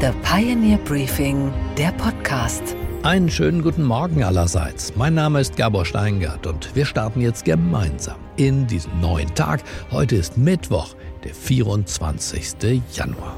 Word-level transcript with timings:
The 0.00 0.12
Pioneer 0.22 0.78
Briefing, 0.78 1.52
der 1.76 1.90
Podcast. 1.90 2.62
Einen 3.02 3.28
schönen 3.28 3.64
guten 3.64 3.82
Morgen 3.82 4.22
allerseits. 4.22 4.94
Mein 4.94 5.14
Name 5.14 5.40
ist 5.40 5.56
Gabor 5.56 5.84
Steingart 5.84 6.46
und 6.46 6.76
wir 6.76 6.86
starten 6.86 7.20
jetzt 7.20 7.44
gemeinsam 7.44 8.14
in 8.36 8.68
diesen 8.68 9.00
neuen 9.00 9.34
Tag. 9.34 9.60
Heute 9.90 10.14
ist 10.14 10.38
Mittwoch, 10.38 10.94
der 11.24 11.34
24. 11.34 12.80
Januar. 12.92 13.34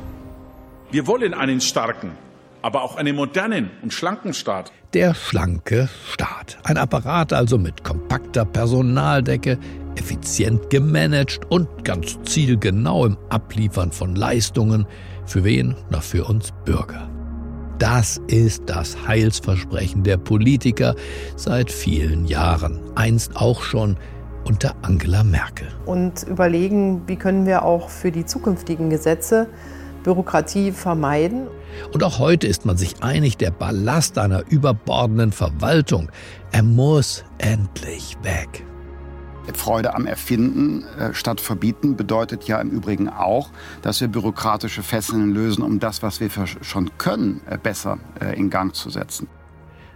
Wir 0.90 1.06
wollen 1.06 1.32
einen 1.32 1.62
starken, 1.62 2.10
aber 2.60 2.82
auch 2.82 2.96
einen 2.96 3.16
modernen 3.16 3.70
und 3.80 3.94
schlanken 3.94 4.34
Staat. 4.34 4.70
Der 4.92 5.14
schlanke 5.14 5.88
Staat. 6.12 6.58
Ein 6.64 6.76
Apparat 6.76 7.32
also 7.32 7.56
mit 7.56 7.84
kompakter 7.84 8.44
Personaldecke, 8.44 9.58
effizient 9.96 10.68
gemanagt 10.68 11.40
und 11.48 11.86
ganz 11.86 12.18
zielgenau 12.24 13.06
im 13.06 13.16
Abliefern 13.30 13.92
von 13.92 14.14
Leistungen. 14.14 14.86
Für 15.30 15.44
wen? 15.44 15.76
Na, 15.90 16.00
für 16.00 16.24
uns 16.24 16.52
Bürger. 16.64 17.08
Das 17.78 18.20
ist 18.26 18.64
das 18.66 18.96
Heilsversprechen 19.06 20.02
der 20.02 20.16
Politiker 20.16 20.96
seit 21.36 21.70
vielen 21.70 22.26
Jahren. 22.26 22.80
Einst 22.96 23.36
auch 23.36 23.62
schon 23.62 23.96
unter 24.44 24.74
Angela 24.82 25.22
Merkel. 25.22 25.68
Und 25.86 26.24
überlegen, 26.24 27.02
wie 27.06 27.14
können 27.14 27.46
wir 27.46 27.64
auch 27.64 27.90
für 27.90 28.10
die 28.10 28.26
zukünftigen 28.26 28.90
Gesetze 28.90 29.46
Bürokratie 30.02 30.72
vermeiden. 30.72 31.46
Und 31.92 32.02
auch 32.02 32.18
heute 32.18 32.48
ist 32.48 32.66
man 32.66 32.76
sich 32.76 33.00
einig, 33.00 33.36
der 33.36 33.52
Ballast 33.52 34.18
einer 34.18 34.42
überbordenden 34.50 35.30
Verwaltung, 35.30 36.10
er 36.50 36.64
muss 36.64 37.22
endlich 37.38 38.16
weg. 38.24 38.64
Freude 39.54 39.94
am 39.94 40.06
Erfinden 40.06 40.84
äh, 40.98 41.12
statt 41.14 41.40
Verbieten 41.40 41.96
bedeutet 41.96 42.44
ja 42.44 42.60
im 42.60 42.70
Übrigen 42.70 43.08
auch, 43.08 43.50
dass 43.82 44.00
wir 44.00 44.08
bürokratische 44.08 44.82
Fesseln 44.82 45.34
lösen, 45.34 45.62
um 45.62 45.80
das, 45.80 46.02
was 46.02 46.20
wir 46.20 46.30
schon 46.46 46.90
können, 46.98 47.40
äh, 47.48 47.58
besser 47.58 47.98
äh, 48.20 48.38
in 48.38 48.50
Gang 48.50 48.74
zu 48.74 48.90
setzen. 48.90 49.28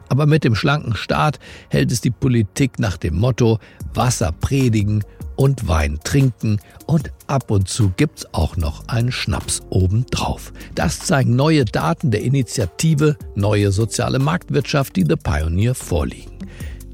Aber 0.08 0.26
mit 0.26 0.44
dem 0.44 0.54
schlanken 0.54 0.94
Staat 0.94 1.38
hält 1.70 1.90
es 1.90 2.00
die 2.00 2.10
Politik 2.10 2.78
nach 2.78 2.96
dem 2.96 3.16
Motto 3.16 3.58
Wasser 3.94 4.32
predigen 4.32 5.02
und 5.36 5.66
Wein 5.66 5.98
trinken 6.04 6.60
und 6.86 7.10
ab 7.26 7.50
und 7.50 7.68
zu 7.68 7.92
gibt's 7.96 8.26
auch 8.32 8.56
noch 8.56 8.86
einen 8.88 9.12
Schnaps 9.12 9.62
obendrauf. 9.70 10.52
Das 10.74 11.00
zeigen 11.00 11.34
neue 11.36 11.64
Daten 11.64 12.10
der 12.10 12.22
Initiative 12.22 13.16
Neue 13.34 13.72
Soziale 13.72 14.18
Marktwirtschaft, 14.18 14.94
die 14.96 15.04
The 15.08 15.16
Pioneer 15.16 15.74
vorliegen. 15.74 16.38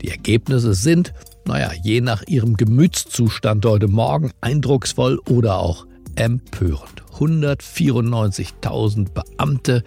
Die 0.01 0.09
Ergebnisse 0.09 0.73
sind, 0.73 1.13
naja, 1.47 1.73
je 1.83 2.01
nach 2.01 2.23
ihrem 2.27 2.57
Gemütszustand 2.57 3.65
heute 3.65 3.89
Morgen 3.89 4.31
eindrucksvoll 4.41 5.19
oder 5.29 5.59
auch 5.59 5.87
empörend. 6.15 7.03
194.000 7.19 9.13
Beamte 9.13 9.83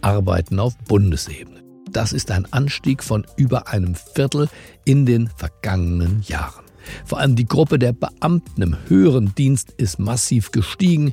arbeiten 0.00 0.58
auf 0.58 0.76
Bundesebene. 0.88 1.60
Das 1.90 2.12
ist 2.12 2.30
ein 2.30 2.50
Anstieg 2.52 3.02
von 3.02 3.26
über 3.36 3.68
einem 3.68 3.94
Viertel 3.94 4.48
in 4.84 5.06
den 5.06 5.28
vergangenen 5.28 6.22
Jahren. 6.22 6.64
Vor 7.04 7.18
allem 7.18 7.36
die 7.36 7.46
Gruppe 7.46 7.78
der 7.78 7.92
Beamten 7.92 8.62
im 8.62 8.76
höheren 8.88 9.34
Dienst 9.34 9.72
ist 9.76 9.98
massiv 9.98 10.50
gestiegen. 10.52 11.12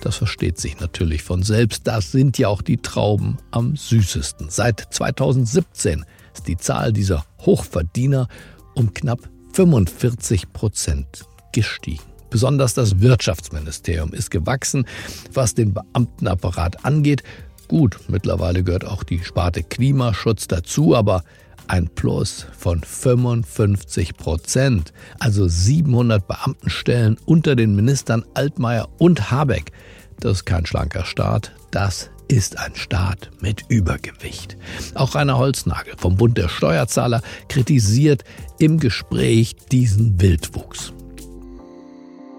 Das 0.00 0.16
versteht 0.16 0.58
sich 0.58 0.80
natürlich 0.80 1.22
von 1.22 1.42
selbst. 1.42 1.86
Das 1.86 2.12
sind 2.12 2.38
ja 2.38 2.48
auch 2.48 2.62
die 2.62 2.78
Trauben 2.78 3.38
am 3.50 3.76
süßesten. 3.76 4.48
Seit 4.50 4.80
2017 4.90 6.04
ist 6.34 6.48
die 6.48 6.56
Zahl 6.56 6.92
dieser 6.92 7.24
Hochverdiener 7.40 8.28
um 8.74 8.92
knapp 8.94 9.28
45 9.52 10.52
Prozent 10.52 11.24
gestiegen. 11.52 12.02
Besonders 12.30 12.72
das 12.72 13.00
Wirtschaftsministerium 13.00 14.14
ist 14.14 14.30
gewachsen, 14.30 14.86
was 15.34 15.54
den 15.54 15.74
Beamtenapparat 15.74 16.84
angeht. 16.84 17.22
Gut, 17.68 17.98
mittlerweile 18.08 18.62
gehört 18.62 18.86
auch 18.86 19.04
die 19.04 19.22
Sparte 19.22 19.62
Klimaschutz 19.62 20.48
dazu, 20.48 20.96
aber 20.96 21.24
ein 21.68 21.88
Plus 21.88 22.46
von 22.56 22.82
55 22.82 24.16
Prozent, 24.16 24.92
also 25.18 25.46
700 25.46 26.26
Beamtenstellen 26.26 27.18
unter 27.26 27.54
den 27.54 27.76
Ministern 27.76 28.24
Altmaier 28.34 28.88
und 28.98 29.30
Habeck. 29.30 29.72
Das 30.18 30.38
ist 30.38 30.44
kein 30.46 30.66
schlanker 30.66 31.04
Staat, 31.04 31.52
das 31.70 32.10
ist 32.32 32.58
ein 32.58 32.74
Staat 32.74 33.30
mit 33.40 33.66
Übergewicht. 33.68 34.56
Auch 34.94 35.14
Rainer 35.14 35.36
Holznagel 35.36 35.92
vom 35.98 36.16
Bund 36.16 36.38
der 36.38 36.48
Steuerzahler 36.48 37.20
kritisiert 37.48 38.24
im 38.58 38.80
Gespräch 38.80 39.54
diesen 39.70 40.18
Wildwuchs. 40.18 40.94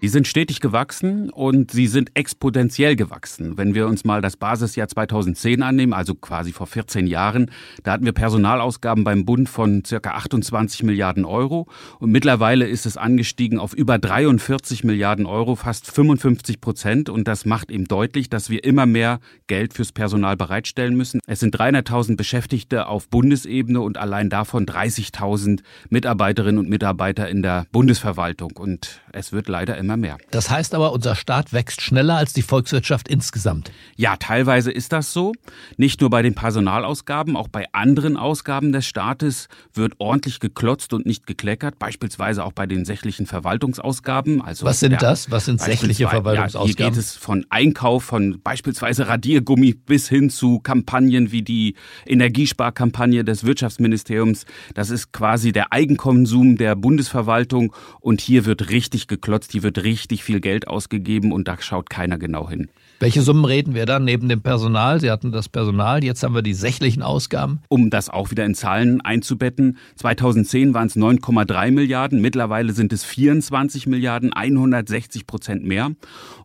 Die 0.04 0.10
sind 0.10 0.28
stetig 0.28 0.60
gewachsen 0.60 1.30
und 1.30 1.72
sie 1.72 1.88
sind 1.88 2.12
exponentiell 2.14 2.98
gewachsen. 2.98 3.56
Wenn 3.58 3.74
wir 3.74 3.88
uns 3.88 4.04
mal 4.04 4.20
das 4.22 4.36
Basisjahr 4.36 4.90
2010 4.90 5.64
annehmen, 5.64 5.94
also 5.94 6.14
quasi 6.14 6.52
vor 6.52 6.68
14 6.68 7.08
Jahren, 7.08 7.50
da 7.84 7.94
hatten 7.94 8.04
wir 8.04 8.12
Personalausgaben 8.12 9.06
beim 9.06 9.24
Bund 9.24 9.48
von 9.48 9.86
circa 9.86 10.12
28 10.12 10.84
Milliarden 10.84 11.24
Euro 11.24 11.70
und 12.00 12.12
mittlerweile 12.12 12.68
ist 12.68 12.86
es 12.86 12.98
angestiegen 12.98 13.60
auf 13.60 13.74
über 13.74 13.98
43 13.98 14.84
Milliarden 14.84 15.26
Euro, 15.26 15.56
fast 15.56 15.90
55 15.90 16.60
Prozent 16.60 17.08
und 17.08 17.26
das 17.30 17.46
macht 17.46 17.72
eben 17.72 17.86
deutlich, 17.86 18.30
dass 18.30 18.50
wir 18.50 18.66
immer 18.66 18.86
mehr 18.86 19.22
Geld 19.48 19.74
fürs 19.74 19.94
Personal 19.94 20.36
bereitstellen 20.36 20.98
müssen. 20.98 21.22
Es 21.28 21.40
sind 21.40 21.58
300.000 21.58 22.18
Beschäftigte 22.18 22.88
auf 22.88 23.08
Bundesebene 23.08 23.80
und 23.80 23.98
allein 23.98 24.30
davon 24.30 24.66
30.000 24.66 25.62
Mitarbeiterinnen 25.88 26.60
und 26.60 26.70
Mitarbeiter 26.70 27.30
in 27.30 27.42
der 27.42 27.68
Bundesverwaltung 27.72 28.58
und 28.58 29.00
es 29.14 29.32
wird 29.32 29.48
leider 29.48 29.78
immer 29.78 29.93
immer 29.94 29.98
mehr. 29.98 30.18
Das 30.32 30.50
heißt 30.50 30.74
aber, 30.76 30.92
unser 30.92 31.16
Staat 31.16 31.54
wächst 31.54 31.82
schneller 31.82 32.16
als 32.16 32.34
die 32.34 32.42
Volkswirtschaft 32.42 33.08
insgesamt. 33.08 33.72
Ja, 33.96 34.18
teilweise 34.18 34.72
ist 34.72 34.92
das 34.92 35.14
so. 35.14 35.34
Nicht 35.78 36.02
nur 36.02 36.10
bei 36.10 36.22
den 36.22 36.36
Personalausgaben, 36.36 37.36
auch 37.36 37.48
bei 37.48 37.66
anderen 37.72 38.18
Ausgaben 38.18 38.72
des 38.72 38.86
Staates 38.86 39.48
wird 39.74 39.94
ordentlich 40.00 40.40
geklotzt 40.40 40.94
und 40.94 41.06
nicht 41.06 41.28
gekleckert, 41.28 41.80
beispielsweise 41.80 42.44
auch 42.44 42.54
bei 42.54 42.66
den 42.66 42.86
sächlichen 42.86 43.26
Verwaltungsausgaben. 43.26 44.42
Also 44.42 44.66
Was 44.66 44.80
sind 44.80 45.02
das? 45.02 45.32
Was 45.32 45.46
sind 45.46 45.62
sächliche 45.62 46.08
Verwaltungsausgaben? 46.08 46.70
Ja, 46.70 46.76
hier 46.76 46.92
geht 46.92 46.98
es 46.98 47.16
von 47.16 47.46
Einkauf 47.50 48.04
von 48.04 48.40
beispielsweise 48.44 49.08
Radiergummi 49.08 49.74
bis 49.74 50.10
hin 50.10 50.30
zu 50.30 50.60
Kampagnen 50.60 51.32
wie 51.32 51.42
die 51.42 51.76
Energiesparkampagne 52.06 53.24
des 53.24 53.44
Wirtschaftsministeriums. 53.44 54.46
Das 54.74 54.90
ist 54.90 55.12
quasi 55.12 55.52
der 55.52 55.72
Eigenkonsum 55.72 56.58
der 56.58 56.76
Bundesverwaltung 56.76 57.74
und 58.00 58.22
hier 58.22 58.46
wird 58.46 58.70
richtig 58.70 59.08
geklotzt, 59.08 59.52
hier 59.52 59.64
wird 59.64 59.83
richtig 59.84 60.24
viel 60.24 60.40
Geld 60.40 60.68
ausgegeben 60.68 61.32
und 61.32 61.48
da 61.48 61.62
schaut 61.62 61.90
keiner 61.90 62.18
genau 62.18 62.50
hin. 62.50 62.70
Welche 63.04 63.22
Summen 63.22 63.44
reden 63.44 63.76
wir 63.76 63.86
dann 63.86 64.06
neben 64.06 64.30
dem 64.30 64.42
Personal? 64.42 65.02
Sie 65.02 65.12
hatten 65.12 65.34
das 65.34 65.50
Personal, 65.50 66.06
jetzt 66.06 66.24
haben 66.24 66.34
wir 66.34 66.42
die 66.42 66.54
sächlichen 66.54 67.04
Ausgaben. 67.04 67.60
Um 67.68 67.90
das 67.90 68.10
auch 68.10 68.32
wieder 68.32 68.46
in 68.46 68.56
Zahlen 68.56 69.02
einzubetten, 69.02 69.78
2010 69.98 70.74
waren 70.74 70.88
es 70.88 70.96
9,3 70.96 71.72
Milliarden, 71.72 72.22
mittlerweile 72.22 72.72
sind 72.72 72.94
es 72.94 73.04
24 73.04 73.88
Milliarden, 73.88 74.32
160 74.32 75.28
Prozent 75.28 75.66
mehr. 75.66 75.92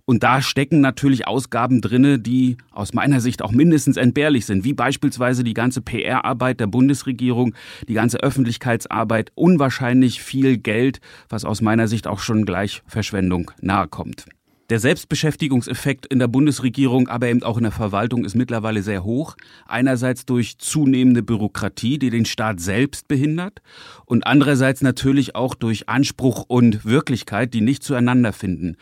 Und 0.04 0.24
da 0.24 0.42
stecken 0.42 0.80
natürlich 0.80 1.28
Ausgaben 1.28 1.80
drinne, 1.80 2.18
die 2.18 2.56
aus 2.72 2.92
meiner 2.92 3.20
Sicht 3.20 3.40
auch 3.40 3.52
mindestens 3.52 3.96
entbehrlich 3.96 4.44
sind, 4.44 4.64
wie 4.64 4.74
beispielsweise 4.74 5.44
die 5.44 5.54
ganze 5.54 5.80
PR-Arbeit 5.80 6.58
der 6.58 6.66
Bundesregierung, 6.66 7.54
die 7.86 7.94
ganze 7.94 8.18
Öffentlichkeitsarbeit, 8.18 9.30
unwahrscheinlich 9.36 10.20
viel 10.20 10.58
Geld, 10.58 10.98
was 11.28 11.44
aus 11.44 11.60
meiner 11.60 11.86
Sicht 11.86 12.08
auch 12.08 12.18
schon 12.18 12.44
gleich 12.44 12.82
Verschwendung 12.88 13.52
nahekommt. 13.60 14.24
Der 14.70 14.80
Selbstbeschäftigungseffekt 14.80 16.04
in 16.04 16.18
der 16.18 16.28
Bundesregierung, 16.28 17.08
aber 17.08 17.28
eben 17.28 17.42
auch 17.42 17.56
in 17.56 17.62
der 17.62 17.72
Verwaltung 17.72 18.26
ist 18.26 18.34
mittlerweile 18.34 18.82
sehr 18.82 19.02
hoch. 19.02 19.34
Einerseits 19.66 20.26
durch 20.26 20.58
zunehmende 20.58 21.22
Bürokratie, 21.22 21.98
die 21.98 22.10
den 22.10 22.26
Staat 22.26 22.60
selbst 22.60 23.08
behindert 23.08 23.62
und 24.04 24.26
andererseits 24.26 24.82
natürlich 24.82 25.34
auch 25.34 25.54
durch 25.54 25.88
Anspruch 25.88 26.44
und 26.48 26.84
Wirklichkeit, 26.84 27.54
die 27.54 27.62
nicht 27.62 27.82
zueinander 27.82 28.34
finden. 28.34 28.76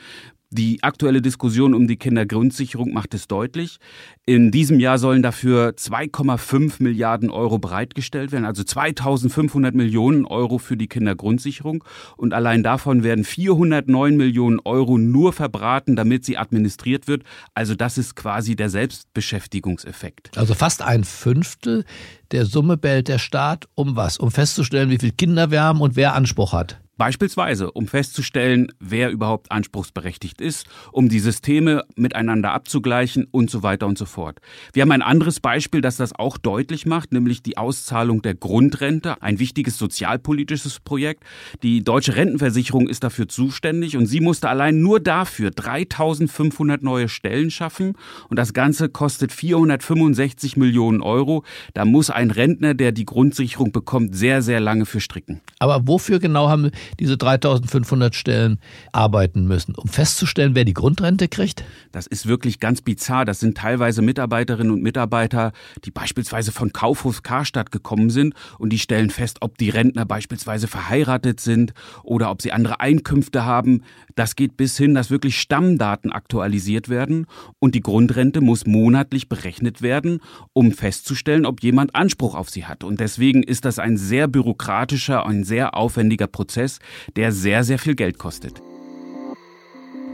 Die 0.50 0.80
aktuelle 0.84 1.20
Diskussion 1.22 1.74
um 1.74 1.88
die 1.88 1.96
Kindergrundsicherung 1.96 2.92
macht 2.92 3.14
es 3.14 3.26
deutlich. 3.26 3.78
In 4.26 4.52
diesem 4.52 4.78
Jahr 4.78 4.98
sollen 4.98 5.20
dafür 5.20 5.70
2,5 5.70 6.80
Milliarden 6.80 7.30
Euro 7.30 7.58
bereitgestellt 7.58 8.30
werden, 8.30 8.44
also 8.44 8.62
2500 8.62 9.74
Millionen 9.74 10.24
Euro 10.24 10.58
für 10.58 10.76
die 10.76 10.86
Kindergrundsicherung. 10.86 11.82
Und 12.16 12.32
allein 12.32 12.62
davon 12.62 13.02
werden 13.02 13.24
409 13.24 14.16
Millionen 14.16 14.60
Euro 14.60 14.98
nur 14.98 15.32
verbraten, 15.32 15.96
damit 15.96 16.24
sie 16.24 16.38
administriert 16.38 17.08
wird. 17.08 17.24
Also 17.54 17.74
das 17.74 17.98
ist 17.98 18.14
quasi 18.14 18.54
der 18.54 18.70
Selbstbeschäftigungseffekt. 18.70 20.38
Also 20.38 20.54
fast 20.54 20.80
ein 20.80 21.02
Fünftel 21.02 21.84
der 22.30 22.44
Summe 22.44 22.76
bellt 22.76 23.08
der 23.08 23.18
Staat 23.18 23.68
um 23.74 23.96
was? 23.96 24.16
Um 24.18 24.30
festzustellen, 24.30 24.90
wie 24.90 24.98
viele 24.98 25.12
Kinder 25.12 25.50
wir 25.50 25.62
haben 25.62 25.80
und 25.80 25.96
wer 25.96 26.14
Anspruch 26.14 26.52
hat. 26.52 26.80
Beispielsweise, 26.98 27.72
um 27.72 27.88
festzustellen, 27.88 28.68
wer 28.80 29.10
überhaupt 29.10 29.52
anspruchsberechtigt 29.52 30.40
ist, 30.40 30.66
um 30.92 31.10
die 31.10 31.18
Systeme 31.18 31.84
miteinander 31.94 32.52
abzugleichen 32.52 33.26
und 33.30 33.50
so 33.50 33.62
weiter 33.62 33.86
und 33.86 33.98
so 33.98 34.06
fort. 34.06 34.38
Wir 34.72 34.80
haben 34.80 34.92
ein 34.92 35.02
anderes 35.02 35.40
Beispiel, 35.40 35.82
das 35.82 35.98
das 35.98 36.14
auch 36.14 36.38
deutlich 36.38 36.86
macht, 36.86 37.12
nämlich 37.12 37.42
die 37.42 37.58
Auszahlung 37.58 38.22
der 38.22 38.34
Grundrente, 38.34 39.20
ein 39.20 39.38
wichtiges 39.38 39.76
sozialpolitisches 39.76 40.80
Projekt. 40.80 41.22
Die 41.62 41.84
deutsche 41.84 42.16
Rentenversicherung 42.16 42.88
ist 42.88 43.04
dafür 43.04 43.28
zuständig 43.28 43.98
und 43.98 44.06
sie 44.06 44.20
musste 44.20 44.48
allein 44.48 44.80
nur 44.80 44.98
dafür 44.98 45.50
3500 45.50 46.82
neue 46.82 47.10
Stellen 47.10 47.50
schaffen 47.50 47.92
und 48.30 48.38
das 48.38 48.54
Ganze 48.54 48.88
kostet 48.88 49.32
465 49.32 50.56
Millionen 50.56 51.02
Euro. 51.02 51.44
Da 51.74 51.84
muss 51.84 52.08
ein 52.08 52.30
Rentner, 52.30 52.72
der 52.72 52.92
die 52.92 53.04
Grundsicherung 53.04 53.70
bekommt, 53.70 54.16
sehr, 54.16 54.40
sehr 54.40 54.60
lange 54.60 54.86
für 54.86 55.00
stricken. 55.00 55.42
Aber 55.58 55.86
wofür 55.86 56.20
genau 56.20 56.48
haben 56.48 56.70
diese 57.00 57.16
3500 57.16 58.14
Stellen 58.14 58.58
arbeiten 58.92 59.46
müssen, 59.46 59.74
um 59.74 59.88
festzustellen, 59.88 60.54
wer 60.54 60.64
die 60.64 60.74
Grundrente 60.74 61.28
kriegt? 61.28 61.64
Das 61.92 62.06
ist 62.06 62.26
wirklich 62.26 62.60
ganz 62.60 62.80
bizarr. 62.80 63.24
Das 63.24 63.40
sind 63.40 63.56
teilweise 63.56 64.02
Mitarbeiterinnen 64.02 64.72
und 64.72 64.82
Mitarbeiter, 64.82 65.52
die 65.84 65.90
beispielsweise 65.90 66.52
von 66.52 66.72
Kaufhof 66.72 67.22
Karstadt 67.22 67.72
gekommen 67.72 68.10
sind 68.10 68.34
und 68.58 68.70
die 68.70 68.78
stellen 68.78 69.10
fest, 69.10 69.38
ob 69.40 69.58
die 69.58 69.70
Rentner 69.70 70.04
beispielsweise 70.04 70.68
verheiratet 70.68 71.40
sind 71.40 71.72
oder 72.02 72.30
ob 72.30 72.42
sie 72.42 72.52
andere 72.52 72.80
Einkünfte 72.80 73.44
haben. 73.44 73.82
Das 74.14 74.36
geht 74.36 74.56
bis 74.56 74.76
hin, 74.76 74.94
dass 74.94 75.10
wirklich 75.10 75.40
Stammdaten 75.40 76.12
aktualisiert 76.12 76.88
werden 76.88 77.26
und 77.58 77.74
die 77.74 77.80
Grundrente 77.80 78.40
muss 78.40 78.66
monatlich 78.66 79.28
berechnet 79.28 79.82
werden, 79.82 80.20
um 80.52 80.72
festzustellen, 80.72 81.46
ob 81.46 81.62
jemand 81.62 81.94
Anspruch 81.94 82.34
auf 82.34 82.50
sie 82.50 82.64
hat. 82.64 82.84
Und 82.84 83.00
deswegen 83.00 83.42
ist 83.42 83.64
das 83.64 83.78
ein 83.78 83.96
sehr 83.96 84.28
bürokratischer, 84.28 85.26
ein 85.26 85.44
sehr 85.44 85.74
aufwendiger 85.74 86.26
Prozess, 86.26 86.75
der 87.16 87.32
sehr, 87.32 87.64
sehr 87.64 87.78
viel 87.78 87.94
Geld 87.94 88.18
kostet. 88.18 88.62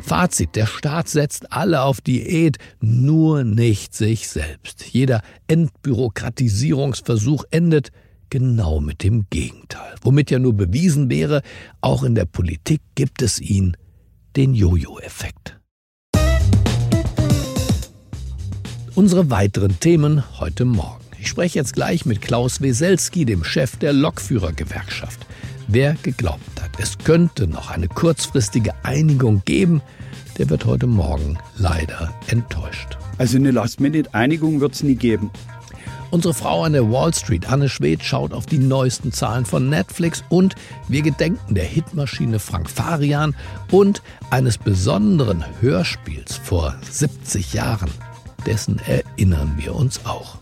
Fazit, 0.02 0.56
der 0.56 0.66
Staat 0.66 1.08
setzt 1.08 1.52
alle 1.52 1.82
auf 1.82 2.00
Diät, 2.00 2.58
nur 2.80 3.44
nicht 3.44 3.94
sich 3.94 4.28
selbst. 4.28 4.84
Jeder 4.92 5.22
Entbürokratisierungsversuch 5.46 7.44
endet 7.50 7.92
genau 8.28 8.80
mit 8.80 9.04
dem 9.04 9.26
Gegenteil. 9.30 9.94
Womit 10.02 10.30
ja 10.30 10.38
nur 10.38 10.54
bewiesen 10.54 11.08
wäre, 11.08 11.42
auch 11.80 12.02
in 12.02 12.14
der 12.14 12.24
Politik 12.24 12.80
gibt 12.94 13.22
es 13.22 13.40
ihn, 13.40 13.76
den 14.36 14.54
Jojo-Effekt. 14.54 15.60
Unsere 18.94 19.30
weiteren 19.30 19.78
Themen 19.80 20.22
heute 20.38 20.64
Morgen. 20.64 21.04
Ich 21.18 21.28
spreche 21.28 21.58
jetzt 21.58 21.72
gleich 21.72 22.04
mit 22.04 22.20
Klaus 22.20 22.60
Weselski, 22.60 23.24
dem 23.24 23.44
Chef 23.44 23.76
der 23.76 23.92
Lokführergewerkschaft. 23.92 25.20
Wer 25.68 25.94
geglaubt 26.02 26.51
es 26.78 26.98
könnte 26.98 27.46
noch 27.46 27.70
eine 27.70 27.88
kurzfristige 27.88 28.72
Einigung 28.82 29.42
geben, 29.44 29.82
der 30.38 30.50
wird 30.50 30.64
heute 30.64 30.86
Morgen 30.86 31.38
leider 31.56 32.12
enttäuscht. 32.26 32.98
Also 33.18 33.36
eine 33.36 33.50
Last-Minute-Einigung 33.50 34.60
wird 34.60 34.74
es 34.74 34.82
nie 34.82 34.94
geben. 34.94 35.30
Unsere 36.10 36.34
Frau 36.34 36.64
an 36.64 36.74
der 36.74 36.90
Wall 36.90 37.14
Street, 37.14 37.50
Anne 37.50 37.70
Schwedt, 37.70 38.02
schaut 38.02 38.34
auf 38.34 38.44
die 38.44 38.58
neuesten 38.58 39.12
Zahlen 39.12 39.46
von 39.46 39.70
Netflix 39.70 40.22
und 40.28 40.56
wir 40.86 41.00
gedenken 41.00 41.54
der 41.54 41.64
Hitmaschine 41.64 42.38
Frank 42.38 42.68
Farian 42.68 43.34
und 43.70 44.02
eines 44.28 44.58
besonderen 44.58 45.42
Hörspiels 45.60 46.36
vor 46.36 46.76
70 46.90 47.54
Jahren. 47.54 47.90
Dessen 48.44 48.78
erinnern 48.86 49.54
wir 49.56 49.74
uns 49.74 50.04
auch. 50.04 50.41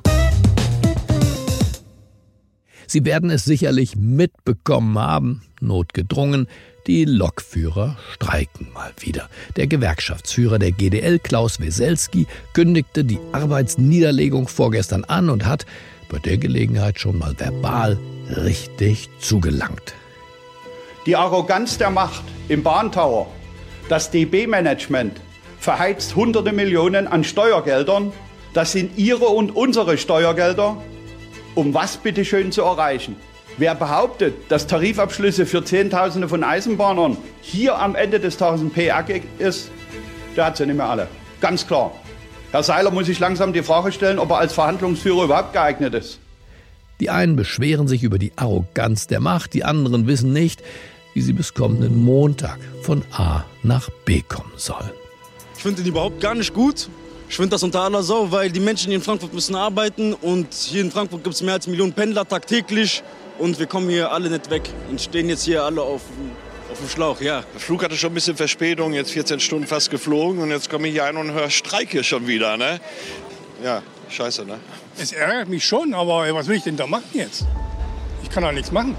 Sie 2.90 3.04
werden 3.04 3.30
es 3.30 3.44
sicherlich 3.44 3.94
mitbekommen 3.94 4.98
haben, 4.98 5.42
notgedrungen, 5.60 6.48
die 6.88 7.04
Lokführer 7.04 7.96
streiken 8.14 8.66
mal 8.74 8.90
wieder. 8.98 9.28
Der 9.54 9.68
Gewerkschaftsführer 9.68 10.58
der 10.58 10.72
GDL, 10.72 11.20
Klaus 11.20 11.60
Weselski, 11.60 12.26
kündigte 12.52 13.04
die 13.04 13.20
Arbeitsniederlegung 13.30 14.48
vorgestern 14.48 15.04
an 15.04 15.30
und 15.30 15.46
hat 15.46 15.66
bei 16.10 16.18
der 16.18 16.36
Gelegenheit 16.36 16.98
schon 16.98 17.16
mal 17.16 17.38
verbal 17.38 17.96
richtig 18.26 19.08
zugelangt. 19.20 19.94
Die 21.06 21.14
Arroganz 21.14 21.78
der 21.78 21.90
Macht 21.90 22.24
im 22.48 22.64
Bahntower, 22.64 23.28
das 23.88 24.10
DB-Management 24.10 25.20
verheizt 25.60 26.16
hunderte 26.16 26.50
Millionen 26.50 27.06
an 27.06 27.22
Steuergeldern, 27.22 28.12
das 28.52 28.72
sind 28.72 28.98
ihre 28.98 29.26
und 29.26 29.54
unsere 29.54 29.96
Steuergelder, 29.96 30.82
um 31.60 31.74
was 31.74 31.98
bitteschön 31.98 32.52
zu 32.52 32.62
erreichen? 32.62 33.16
Wer 33.58 33.74
behauptet, 33.74 34.34
dass 34.48 34.66
Tarifabschlüsse 34.66 35.44
für 35.44 35.62
Zehntausende 35.62 36.26
von 36.26 36.42
Eisenbahnern 36.42 37.18
hier 37.42 37.78
am 37.78 37.94
Ende 37.94 38.18
des 38.18 38.38
Tages 38.38 38.62
ein 38.62 38.70
PR 38.70 39.04
ist, 39.38 39.70
der 40.36 40.46
hat 40.46 40.56
sie 40.56 40.64
nicht 40.64 40.76
mehr 40.76 40.88
alle. 40.88 41.06
Ganz 41.42 41.66
klar. 41.66 41.92
Herr 42.50 42.62
Seiler 42.62 42.90
muss 42.90 43.06
sich 43.06 43.18
langsam 43.20 43.52
die 43.52 43.62
Frage 43.62 43.92
stellen, 43.92 44.18
ob 44.18 44.30
er 44.30 44.38
als 44.38 44.54
Verhandlungsführer 44.54 45.24
überhaupt 45.24 45.52
geeignet 45.52 45.92
ist. 45.92 46.18
Die 46.98 47.10
einen 47.10 47.36
beschweren 47.36 47.88
sich 47.88 48.02
über 48.04 48.18
die 48.18 48.32
Arroganz 48.36 49.06
der 49.06 49.20
Macht, 49.20 49.52
die 49.52 49.62
anderen 49.64 50.06
wissen 50.06 50.32
nicht, 50.32 50.62
wie 51.12 51.20
sie 51.20 51.34
bis 51.34 51.52
kommenden 51.52 52.02
Montag 52.02 52.58
von 52.82 53.02
A 53.12 53.44
nach 53.62 53.90
B 54.06 54.22
kommen 54.26 54.52
sollen. 54.56 54.90
Ich 55.56 55.62
finde 55.62 55.82
ihn 55.82 55.88
überhaupt 55.88 56.22
gar 56.22 56.34
nicht 56.34 56.54
gut. 56.54 56.88
Ich 57.30 57.36
finde 57.36 57.50
das 57.50 57.62
unter 57.62 57.82
aller 57.82 58.02
Sau, 58.02 58.32
weil 58.32 58.50
die 58.50 58.58
Menschen 58.58 58.88
hier 58.88 58.96
in 58.96 59.04
Frankfurt 59.04 59.32
müssen 59.32 59.54
arbeiten 59.54 60.14
und 60.14 60.52
hier 60.52 60.80
in 60.80 60.90
Frankfurt 60.90 61.22
gibt 61.22 61.36
es 61.36 61.42
mehr 61.42 61.54
als 61.54 61.68
Millionen 61.68 61.92
Pendler 61.92 62.26
tagtäglich 62.26 63.04
und 63.38 63.56
wir 63.60 63.66
kommen 63.66 63.88
hier 63.88 64.10
alle 64.10 64.28
nicht 64.28 64.50
weg 64.50 64.68
und 64.90 65.00
stehen 65.00 65.28
jetzt 65.28 65.44
hier 65.44 65.62
alle 65.62 65.80
auf, 65.80 66.02
auf 66.72 66.78
dem 66.80 66.88
Schlauch, 66.88 67.20
ja. 67.20 67.44
Der 67.54 67.60
Flug 67.60 67.84
hatte 67.84 67.96
schon 67.96 68.10
ein 68.10 68.14
bisschen 68.14 68.36
Verspätung, 68.36 68.94
jetzt 68.94 69.12
14 69.12 69.38
Stunden 69.38 69.68
fast 69.68 69.90
geflogen 69.90 70.42
und 70.42 70.50
jetzt 70.50 70.68
komme 70.68 70.88
ich 70.88 70.94
hier 70.94 71.04
ein 71.04 71.16
und 71.16 71.30
höre 71.30 71.50
Streik 71.50 71.90
hier 71.90 72.02
schon 72.02 72.26
wieder, 72.26 72.56
ne? 72.56 72.80
Ja, 73.62 73.80
scheiße, 74.08 74.44
ne? 74.44 74.58
Es 74.98 75.12
ärgert 75.12 75.48
mich 75.48 75.64
schon, 75.64 75.94
aber 75.94 76.34
was 76.34 76.48
will 76.48 76.56
ich 76.56 76.64
denn 76.64 76.76
da 76.76 76.88
machen 76.88 77.10
jetzt? 77.12 77.46
Ich 78.24 78.30
kann 78.30 78.42
da 78.42 78.50
nichts 78.50 78.72
machen. 78.72 78.96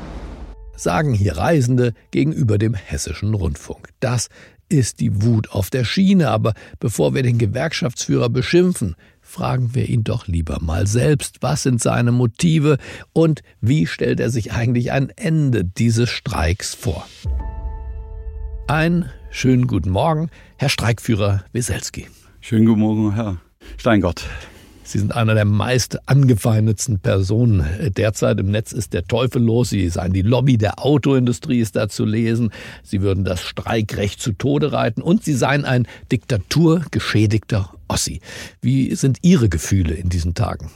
Sagen 0.77 1.13
hier 1.13 1.35
Reisende 1.35 1.93
gegenüber 2.11 2.57
dem 2.57 2.75
hessischen 2.75 3.33
Rundfunk. 3.33 3.89
Das 3.99 4.29
ist 4.71 4.99
die 4.99 5.21
Wut 5.21 5.51
auf 5.51 5.69
der 5.69 5.83
Schiene. 5.83 6.29
Aber 6.29 6.53
bevor 6.79 7.13
wir 7.13 7.23
den 7.23 7.37
Gewerkschaftsführer 7.37 8.29
beschimpfen, 8.29 8.95
fragen 9.21 9.75
wir 9.75 9.87
ihn 9.87 10.03
doch 10.03 10.27
lieber 10.27 10.59
mal 10.61 10.87
selbst, 10.87 11.37
was 11.41 11.63
sind 11.63 11.81
seine 11.81 12.11
Motive 12.11 12.77
und 13.13 13.41
wie 13.59 13.85
stellt 13.85 14.19
er 14.19 14.29
sich 14.29 14.51
eigentlich 14.51 14.91
ein 14.91 15.09
Ende 15.15 15.63
dieses 15.63 16.09
Streiks 16.09 16.73
vor. 16.73 17.05
Ein 18.67 19.09
schönen 19.29 19.67
guten 19.67 19.89
Morgen, 19.89 20.29
Herr 20.57 20.69
Streikführer 20.69 21.43
Weselski. 21.51 22.07
Schönen 22.39 22.65
guten 22.65 22.79
Morgen, 22.79 23.13
Herr 23.13 23.37
Steingart. 23.77 24.25
Sie 24.91 24.99
sind 24.99 25.15
einer 25.15 25.35
der 25.35 25.45
meist 25.45 26.09
angefeindetsten 26.09 26.99
Personen 26.99 27.65
derzeit 27.95 28.37
im 28.41 28.51
Netz 28.51 28.73
ist 28.73 28.91
der 28.91 29.05
Teufel 29.05 29.41
los. 29.41 29.69
Sie 29.69 29.87
seien 29.87 30.11
die 30.11 30.21
Lobby 30.21 30.57
der 30.57 30.83
Autoindustrie 30.83 31.61
ist 31.61 31.77
da 31.77 31.87
zu 31.87 32.03
lesen. 32.03 32.51
Sie 32.83 33.01
würden 33.01 33.23
das 33.23 33.41
Streikrecht 33.41 34.21
zu 34.21 34.33
Tode 34.33 34.73
reiten 34.73 35.01
und 35.01 35.23
Sie 35.23 35.33
seien 35.33 35.63
ein 35.63 35.87
diktaturgeschädigter 36.11 37.69
Ossi. 37.87 38.19
Wie 38.61 38.93
sind 38.95 39.19
Ihre 39.21 39.47
Gefühle 39.47 39.93
in 39.93 40.09
diesen 40.09 40.33
Tagen? 40.33 40.69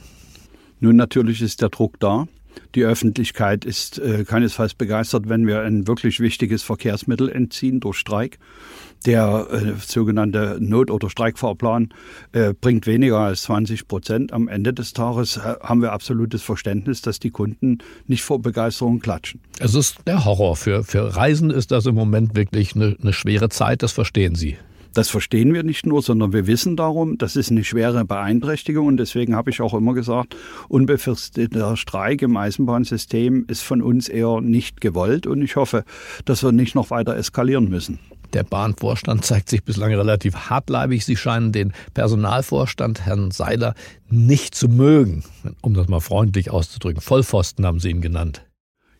Nun, 0.79 0.95
natürlich 0.95 1.41
ist 1.41 1.61
der 1.61 1.67
Druck 1.67 1.99
da. 1.99 2.25
Die 2.75 2.83
Öffentlichkeit 2.83 3.65
ist 3.65 3.99
äh, 3.99 4.25
keinesfalls 4.25 4.73
begeistert, 4.73 5.29
wenn 5.29 5.47
wir 5.47 5.61
ein 5.61 5.87
wirklich 5.87 6.19
wichtiges 6.19 6.63
Verkehrsmittel 6.63 7.29
entziehen 7.29 7.79
durch 7.79 7.97
Streik. 7.97 8.37
Der 9.05 9.47
äh, 9.51 9.73
sogenannte 9.79 10.57
Not- 10.59 10.89
oder 10.89 11.09
Streikfahrplan 11.09 11.89
äh, 12.31 12.53
bringt 12.53 12.87
weniger 12.87 13.19
als 13.19 13.43
20 13.43 13.87
Prozent. 13.87 14.33
Am 14.33 14.47
Ende 14.47 14.73
des 14.73 14.93
Tages 14.93 15.37
äh, 15.37 15.55
haben 15.61 15.81
wir 15.81 15.91
absolutes 15.91 16.41
Verständnis, 16.41 17.01
dass 17.01 17.19
die 17.19 17.29
Kunden 17.29 17.79
nicht 18.07 18.23
vor 18.23 18.41
Begeisterung 18.41 18.99
klatschen. 18.99 19.41
Es 19.59 19.75
ist 19.75 19.97
der 20.07 20.25
Horror. 20.25 20.55
Für, 20.55 20.83
für 20.83 21.15
Reisen 21.15 21.51
ist 21.51 21.71
das 21.71 21.85
im 21.85 21.95
Moment 21.95 22.35
wirklich 22.35 22.75
eine, 22.75 22.97
eine 23.01 23.13
schwere 23.13 23.49
Zeit, 23.49 23.83
das 23.83 23.91
verstehen 23.91 24.35
Sie. 24.35 24.57
Das 24.95 25.09
verstehen 25.09 25.53
wir 25.53 25.63
nicht 25.63 25.85
nur, 25.85 26.01
sondern 26.01 26.31
wir 26.31 26.47
wissen 26.47 26.77
darum, 26.77 27.17
das 27.17 27.35
ist 27.35 27.51
eine 27.51 27.65
schwere 27.65 28.05
Beeinträchtigung 28.05 28.87
und 28.87 28.95
deswegen 28.95 29.35
habe 29.35 29.49
ich 29.49 29.59
auch 29.59 29.73
immer 29.73 29.93
gesagt, 29.93 30.37
unbefristeter 30.69 31.75
Streik 31.75 32.21
im 32.21 32.37
Eisenbahnsystem 32.37 33.43
ist 33.49 33.61
von 33.61 33.81
uns 33.81 34.07
eher 34.07 34.39
nicht 34.39 34.79
gewollt 34.79 35.27
und 35.27 35.41
ich 35.41 35.57
hoffe, 35.57 35.83
dass 36.23 36.43
wir 36.43 36.53
nicht 36.53 36.75
noch 36.75 36.91
weiter 36.91 37.13
eskalieren 37.17 37.67
müssen. 37.67 37.99
Der 38.31 38.43
Bahnvorstand 38.43 39.25
zeigt 39.25 39.49
sich 39.49 39.65
bislang 39.65 39.93
relativ 39.93 40.49
hartleibig. 40.49 41.03
Sie 41.03 41.17
scheinen 41.17 41.51
den 41.51 41.73
Personalvorstand, 41.93 43.05
Herrn 43.05 43.31
Seiler, 43.31 43.75
nicht 44.09 44.55
zu 44.55 44.69
mögen, 44.69 45.25
um 45.59 45.73
das 45.73 45.89
mal 45.89 45.99
freundlich 45.99 46.51
auszudrücken. 46.51 47.01
Vollpfosten 47.01 47.65
haben 47.65 47.81
Sie 47.81 47.89
ihn 47.89 47.99
genannt. 47.99 48.45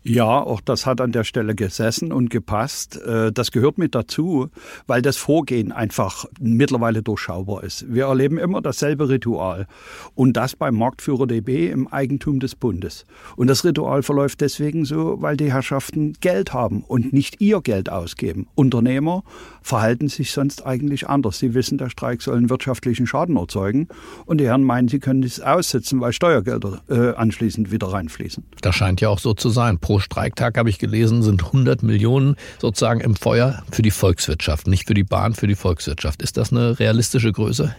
Ja, 0.08 0.40
auch 0.40 0.62
das 0.62 0.86
hat 0.86 1.02
an 1.02 1.12
der 1.12 1.24
Stelle 1.24 1.56
gesessen 1.56 2.14
und 2.14 2.30
gepasst. 2.30 3.02
Äh, 3.02 3.32
das 3.32 3.50
gehört 3.50 3.80
mit 3.80 3.96
dazu, 3.96 4.50
weil 4.86 5.02
das 5.02 5.18
Vorgehen 5.18 5.72
einfach 5.72 6.26
mittlerweile 6.40 7.02
durchschaubar 7.02 7.64
ist. 7.64 7.92
Wir 7.92 8.06
erleben 8.06 8.38
immer 8.38 8.62
dasselbe 8.62 9.10
Ritual 9.10 9.66
und 10.14 10.34
das 10.34 10.56
beim 10.56 10.76
Marktführer 10.76 11.26
DB 11.26 11.72
im 11.72 11.88
Eigentum 11.88 12.40
des 12.40 12.54
Bundes. 12.54 13.08
Und 13.36 13.48
das 13.48 13.66
Ritual 13.66 14.04
verläuft 14.04 14.42
deswegen 14.42 14.86
so, 14.86 15.24
weil 15.24 15.38
die 15.38 15.52
Herrschaften 15.52 16.14
Geld 16.22 16.54
haben 16.54 16.84
und 16.84 17.12
nicht 17.12 17.42
ihr 17.42 17.62
Geld 17.62 17.90
ausgeben. 17.90 18.46
Unternehmer 18.54 19.24
verhalten 19.64 20.08
sich 20.08 20.34
sonst 20.34 20.68
eigentlich 20.68 21.10
anders. 21.10 21.40
Sie 21.40 21.56
wissen, 21.56 21.80
der 21.80 21.90
Streik 21.90 22.22
soll 22.22 22.38
einen 22.38 22.52
wirtschaftlichen 22.52 23.08
Schaden 23.08 23.38
erzeugen 23.38 23.88
und 24.28 24.40
die 24.40 24.46
Herren 24.46 24.66
meinen, 24.66 24.88
sie 24.88 25.00
können 25.00 25.24
es 25.24 25.42
aussitzen, 25.42 26.00
weil 26.00 26.14
Steuergelder 26.14 26.84
äh, 26.90 27.16
anschließend 27.16 27.72
wieder 27.72 27.88
reinfließen. 27.88 28.44
Das 28.62 28.76
scheint 28.76 29.02
ja 29.02 29.10
auch 29.10 29.18
so 29.18 29.34
zu 29.34 29.50
sein. 29.50 29.80
Pro 29.80 29.95
Streiktag 30.00 30.58
habe 30.58 30.70
ich 30.70 30.80
gelesen, 30.80 31.24
sind 31.24 31.44
100 31.44 31.84
Millionen 31.84 32.36
sozusagen 32.60 33.02
im 33.02 33.16
Feuer 33.16 33.64
für 33.72 33.82
die 33.82 33.92
Volkswirtschaft, 33.92 34.68
nicht 34.68 34.88
für 34.88 34.94
die 34.94 35.04
Bahn, 35.04 35.34
für 35.34 35.48
die 35.48 35.56
Volkswirtschaft. 35.56 36.22
Ist 36.22 36.38
das 36.38 36.52
eine 36.52 36.80
realistische 36.80 37.32
Größe? 37.32 37.76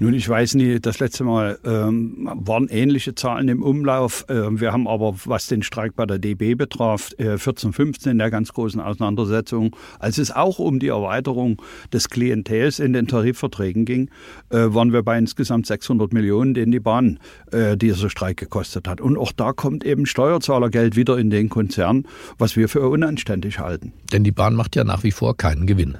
Nun, 0.00 0.14
ich 0.14 0.28
weiß 0.28 0.54
nie, 0.54 0.78
das 0.78 1.00
letzte 1.00 1.24
Mal 1.24 1.58
ähm, 1.64 2.30
waren 2.32 2.68
ähnliche 2.68 3.16
Zahlen 3.16 3.48
im 3.48 3.64
Umlauf. 3.64 4.26
Ähm, 4.28 4.60
wir 4.60 4.72
haben 4.72 4.86
aber, 4.86 5.16
was 5.24 5.48
den 5.48 5.64
Streik 5.64 5.96
bei 5.96 6.06
der 6.06 6.20
DB 6.20 6.54
betraf, 6.54 7.10
äh, 7.18 7.36
14, 7.36 7.72
15 7.72 8.12
in 8.12 8.18
der 8.18 8.30
ganz 8.30 8.52
großen 8.52 8.80
Auseinandersetzung, 8.80 9.74
als 9.98 10.18
es 10.18 10.30
auch 10.30 10.60
um 10.60 10.78
die 10.78 10.86
Erweiterung 10.86 11.60
des 11.92 12.10
Klientels 12.10 12.78
in 12.78 12.92
den 12.92 13.08
Tarifverträgen 13.08 13.84
ging, 13.86 14.08
äh, 14.50 14.58
waren 14.68 14.92
wir 14.92 15.02
bei 15.02 15.18
insgesamt 15.18 15.66
600 15.66 16.12
Millionen, 16.12 16.54
den 16.54 16.70
die 16.70 16.78
Bahn 16.78 17.18
äh, 17.50 17.76
dieser 17.76 18.08
Streik 18.08 18.36
gekostet 18.36 18.86
hat. 18.86 19.00
Und 19.00 19.18
auch 19.18 19.32
da 19.32 19.52
kommt 19.52 19.84
eben 19.84 20.06
Steuerzahlergeld 20.06 20.94
wieder 20.94 21.18
in 21.18 21.30
den 21.30 21.48
Konzern, 21.48 22.06
was 22.38 22.54
wir 22.54 22.68
für 22.68 22.88
unanständig 22.88 23.58
halten. 23.58 23.92
Denn 24.12 24.22
die 24.22 24.30
Bahn 24.30 24.54
macht 24.54 24.76
ja 24.76 24.84
nach 24.84 25.02
wie 25.02 25.10
vor 25.10 25.36
keinen 25.36 25.66
Gewinn. 25.66 25.98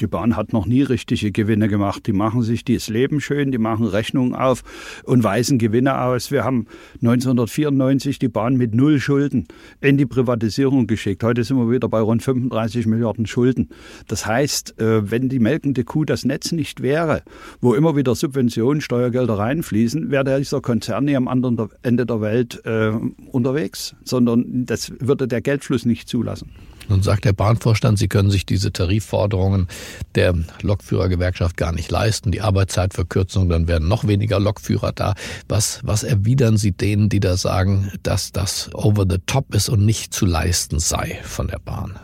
Die 0.00 0.06
Bahn 0.06 0.36
hat 0.36 0.52
noch 0.52 0.66
nie 0.66 0.82
richtige 0.82 1.30
Gewinne 1.30 1.68
gemacht. 1.68 2.06
Die 2.06 2.12
machen 2.12 2.42
sich 2.42 2.64
das 2.64 2.88
Leben 2.88 3.20
schön, 3.20 3.52
die 3.52 3.58
machen 3.58 3.86
Rechnungen 3.86 4.34
auf 4.34 4.62
und 5.04 5.22
weisen 5.22 5.58
Gewinne 5.58 6.00
aus. 6.00 6.30
Wir 6.30 6.44
haben 6.44 6.66
1994 7.02 8.18
die 8.18 8.28
Bahn 8.28 8.56
mit 8.56 8.74
null 8.74 8.98
Schulden 8.98 9.46
in 9.80 9.96
die 9.96 10.06
Privatisierung 10.06 10.86
geschickt. 10.86 11.22
Heute 11.22 11.44
sind 11.44 11.56
wir 11.58 11.70
wieder 11.70 11.88
bei 11.88 12.00
rund 12.00 12.22
35 12.22 12.86
Milliarden 12.86 13.26
Schulden. 13.26 13.68
Das 14.08 14.26
heißt, 14.26 14.80
äh, 14.80 15.10
wenn 15.10 15.28
die 15.28 15.38
melkende 15.38 15.84
Kuh 15.84 16.04
das 16.04 16.24
Netz 16.24 16.52
nicht 16.52 16.82
wäre, 16.82 17.22
wo 17.60 17.74
immer 17.74 17.96
wieder 17.96 18.14
Subventionen, 18.14 18.80
Steuergelder 18.80 19.38
reinfließen, 19.38 20.10
wäre 20.10 20.38
dieser 20.38 20.60
Konzern 20.60 21.04
nie 21.04 21.16
am 21.16 21.28
anderen 21.28 21.70
Ende 21.82 22.06
der 22.06 22.20
Welt 22.20 22.62
äh, 22.64 22.92
unterwegs, 23.30 23.94
sondern 24.04 24.66
das 24.66 24.92
würde 24.98 25.28
der 25.28 25.40
Geldfluss 25.40 25.84
nicht 25.84 26.08
zulassen. 26.08 26.50
Nun 26.88 27.02
sagt 27.02 27.24
der 27.24 27.32
Bahnvorstand, 27.32 27.98
sie 27.98 28.08
können 28.08 28.30
sich 28.30 28.46
diese 28.46 28.72
Tarifforderungen 28.72 29.68
der 30.14 30.34
Lokführergewerkschaft 30.62 31.56
gar 31.56 31.72
nicht 31.72 31.90
leisten. 31.90 32.30
Die 32.30 32.40
Arbeitszeitverkürzung, 32.40 33.48
dann 33.48 33.68
werden 33.68 33.88
noch 33.88 34.06
weniger 34.06 34.40
Lokführer 34.40 34.92
da. 34.92 35.14
Was, 35.48 35.80
was 35.82 36.02
erwidern 36.02 36.56
Sie 36.56 36.72
denen, 36.72 37.08
die 37.08 37.20
da 37.20 37.36
sagen, 37.36 37.92
dass 38.02 38.32
das 38.32 38.70
over 38.74 39.04
the 39.08 39.18
top 39.26 39.54
ist 39.54 39.68
und 39.68 39.84
nicht 39.84 40.14
zu 40.14 40.26
leisten 40.26 40.78
sei 40.78 41.18
von 41.22 41.48
der 41.48 41.58
Bahn? 41.58 41.98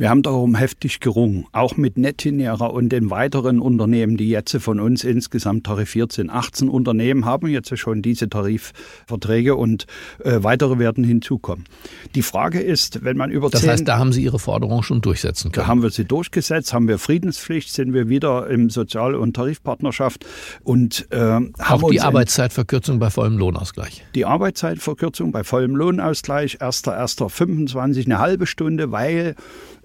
Wir 0.00 0.08
haben 0.08 0.22
darum 0.22 0.54
heftig 0.54 1.00
gerungen, 1.00 1.44
auch 1.52 1.76
mit 1.76 1.98
Netinera 1.98 2.64
und 2.64 2.88
den 2.88 3.10
weiteren 3.10 3.60
Unternehmen, 3.60 4.16
die 4.16 4.30
jetzt 4.30 4.56
von 4.56 4.80
uns 4.80 5.04
insgesamt 5.04 5.66
tarifiert 5.66 6.10
sind. 6.10 6.30
18 6.30 6.70
Unternehmen 6.70 7.26
haben 7.26 7.48
jetzt 7.48 7.78
schon 7.78 8.00
diese 8.00 8.30
Tarifverträge 8.30 9.56
und 9.56 9.84
äh, 10.24 10.42
weitere 10.42 10.78
werden 10.78 11.04
hinzukommen. 11.04 11.66
Die 12.14 12.22
Frage 12.22 12.60
ist, 12.60 13.04
wenn 13.04 13.18
man 13.18 13.30
über 13.30 13.50
Das 13.50 13.68
heißt, 13.68 13.86
da 13.86 13.98
haben 13.98 14.14
Sie 14.14 14.24
Ihre 14.24 14.38
Forderung 14.38 14.82
schon 14.82 15.02
durchsetzen 15.02 15.52
können. 15.52 15.66
Da 15.66 15.70
haben 15.70 15.82
wir 15.82 15.90
sie 15.90 16.06
durchgesetzt, 16.06 16.72
haben 16.72 16.88
wir 16.88 16.98
Friedenspflicht, 16.98 17.70
sind 17.70 17.92
wir 17.92 18.08
wieder 18.08 18.48
im 18.48 18.70
Sozial- 18.70 19.14
und 19.14 19.36
Tarifpartnerschaft 19.36 20.24
und 20.64 21.08
äh, 21.10 21.18
haben 21.18 21.52
auch 21.58 21.90
die 21.90 22.00
Arbeitszeitverkürzung 22.00 23.00
bei 23.00 23.10
vollem 23.10 23.36
Lohnausgleich. 23.36 24.02
Die 24.14 24.24
Arbeitszeitverkürzung 24.24 25.30
bei 25.30 25.44
vollem 25.44 25.76
Lohnausgleich, 25.76 26.62
1.1.25, 26.62 28.06
eine 28.06 28.18
halbe 28.18 28.46
Stunde, 28.46 28.92
weil 28.92 29.36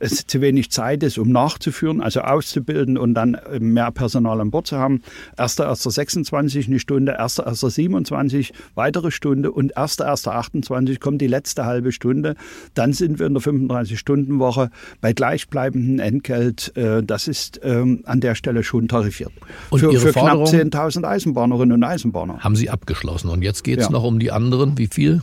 es 0.05 0.27
zu 0.27 0.41
wenig 0.41 0.71
Zeit 0.71 1.03
ist, 1.03 1.17
um 1.17 1.29
nachzuführen, 1.31 2.01
also 2.01 2.21
auszubilden 2.21 2.97
und 2.97 3.13
dann 3.13 3.37
mehr 3.59 3.91
Personal 3.91 4.39
an 4.41 4.51
Bord 4.51 4.67
zu 4.67 4.77
haben. 4.77 5.01
1.1.26 5.37 6.67
eine 6.67 6.79
Stunde, 6.79 7.19
1.1.27 7.21 8.51
weitere 8.75 9.11
Stunde 9.11 9.51
und 9.51 9.77
1.1.28 9.77 10.99
kommt 10.99 11.21
die 11.21 11.27
letzte 11.27 11.65
halbe 11.65 11.91
Stunde. 11.91 12.35
Dann 12.73 12.93
sind 12.93 13.19
wir 13.19 13.25
in 13.27 13.33
der 13.33 13.43
35-Stunden-Woche 13.43 14.69
bei 15.01 15.13
gleichbleibendem 15.13 15.99
Entgelt. 15.99 16.75
Äh, 16.75 17.03
das 17.03 17.27
ist 17.27 17.59
ähm, 17.63 18.01
an 18.05 18.19
der 18.19 18.35
Stelle 18.35 18.63
schon 18.63 18.87
tarifiert. 18.87 19.31
Und 19.69 19.79
für, 19.79 19.91
für 19.93 20.11
knapp 20.11 20.37
Forderung 20.37 20.45
10.000 20.47 21.03
Eisenbahnerinnen 21.05 21.73
und 21.73 21.83
Eisenbahner. 21.83 22.39
Haben 22.39 22.55
Sie 22.55 22.69
abgeschlossen. 22.69 23.29
Und 23.29 23.41
jetzt 23.43 23.63
geht 23.63 23.79
es 23.79 23.85
Ja. 23.85 23.91
noch 23.91 24.03
um 24.03 24.19
die 24.19 24.31
anderen. 24.31 24.77
Wie 24.77 24.87
viel? 24.87 25.21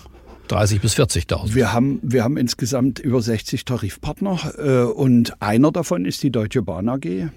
30 0.49 0.81
bis 0.81 0.95
40.000. 0.95 1.55
Wir 1.55 1.73
haben, 1.73 2.01
wir 2.03 2.25
haben 2.25 2.37
insgesamt 2.37 2.99
über 2.99 3.23
60 3.23 3.65
Tarifpartner 3.65 4.39
äh, 4.59 4.83
und 4.85 5.41
einer 5.41 5.73
davon 5.73 6.05
ist 6.05 6.23
die 6.23 6.31
Deutsche 6.31 6.63
Bahn 6.63 6.89
AG. 6.89 7.29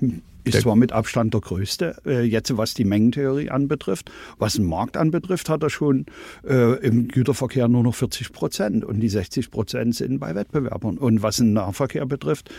Ist 0.46 0.62
zwar 0.62 0.76
mit 0.76 0.92
Abstand 0.92 1.34
der 1.34 1.42
größte, 1.42 1.96
äh, 2.06 2.22
jetzt 2.22 2.56
was 2.58 2.74
die 2.74 2.86
Mengentheorie 2.86 3.50
anbetrifft. 3.50 4.12
Was 4.38 4.54
den 4.54 4.66
Markt 4.66 4.98
anbetrifft, 4.98 5.50
hat 5.50 5.64
er 5.64 5.70
schon 5.70 6.06
äh, 6.48 6.78
im 6.86 7.08
Güterverkehr 7.08 7.68
nur 7.68 7.84
noch 7.84 7.96
40 7.96 8.32
Prozent 8.32 8.86
und 8.86 9.00
die 9.00 9.10
60 9.10 9.52
Prozent 9.52 9.96
sind 9.96 10.20
bei 10.20 10.36
Wettbewerbern. 10.36 10.98
Und 10.98 11.24
was 11.24 11.38
den 11.38 11.54
Nahverkehr 11.54 12.06
betrifft, 12.06 12.50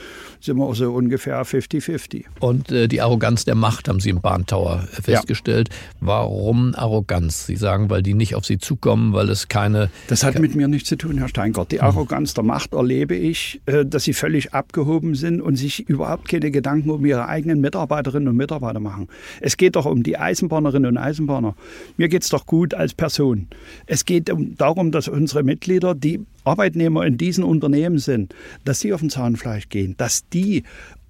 sind 0.41 0.57
wir 0.57 0.75
so 0.75 0.93
ungefähr 0.93 1.45
50-50. 1.45 2.25
Und 2.41 2.71
äh, 2.71 2.89
die 2.89 3.01
Arroganz 3.01 3.45
der 3.45 3.55
Macht 3.55 3.89
haben 3.89 4.01
Sie 4.01 4.11
im 4.11 4.21
Bahntower 4.21 4.87
äh, 4.97 5.03
festgestellt. 5.03 5.71
Warum 6.01 6.75
Arroganz? 6.75 7.47
Sie 7.47 7.57
sagen, 7.57 7.91
weil 7.91 8.03
die 8.03 8.15
nicht 8.15 8.35
auf 8.35 8.45
Sie 8.45 8.59
zukommen, 8.59 9.13
weil 9.13 9.31
es 9.31 9.49
keine. 9.49 9.91
Das 10.09 10.25
hat 10.25 10.39
mit 10.39 10.55
mir 10.55 10.69
nichts 10.69 10.89
zu 10.89 10.97
tun, 10.97 11.19
Herr 11.19 11.29
Steingart. 11.29 11.73
Die 11.73 11.81
Arroganz 11.81 12.35
der 12.35 12.45
Macht 12.45 12.73
erlebe 12.73 13.15
ich, 13.15 13.61
äh, 13.67 13.85
dass 13.85 14.05
sie 14.05 14.13
völlig 14.13 14.55
abgehoben 14.55 15.15
sind 15.15 15.41
und 15.41 15.57
sich 15.57 15.89
überhaupt 15.89 16.29
keine 16.29 16.51
Gedanken 16.51 16.91
um 16.91 17.05
ihre 17.05 17.29
eigenen 17.29 17.61
Mitarbeiterinnen 17.77 18.29
und 18.29 18.37
Mitarbeiter 18.37 18.81
machen. 18.81 19.09
Es 19.41 19.57
geht 19.57 19.77
doch 19.77 19.85
um 19.85 20.03
die 20.03 20.17
Eisenbahnerinnen 20.17 20.93
und 20.93 20.97
Eisenbahner. 20.97 21.55
Mir 21.99 22.09
geht 22.09 22.23
es 22.23 22.31
doch 22.31 22.47
gut 22.47 22.73
als 22.73 22.95
Person. 22.95 23.49
Es 23.87 24.07
geht 24.07 24.31
um, 24.31 24.57
darum, 24.57 24.91
dass 24.91 25.09
unsere 25.09 25.43
Mitglieder, 25.43 25.95
die 25.95 26.21
Arbeitnehmer 26.45 27.05
in 27.05 27.19
diesen 27.19 27.45
Unternehmen 27.45 27.99
sind, 27.99 28.35
dass 28.65 28.81
sie 28.81 28.95
auf 28.95 29.01
den 29.01 29.11
Zahnfleisch 29.11 29.69
gehen, 29.69 29.95
dass 29.99 30.27
die 30.31 30.63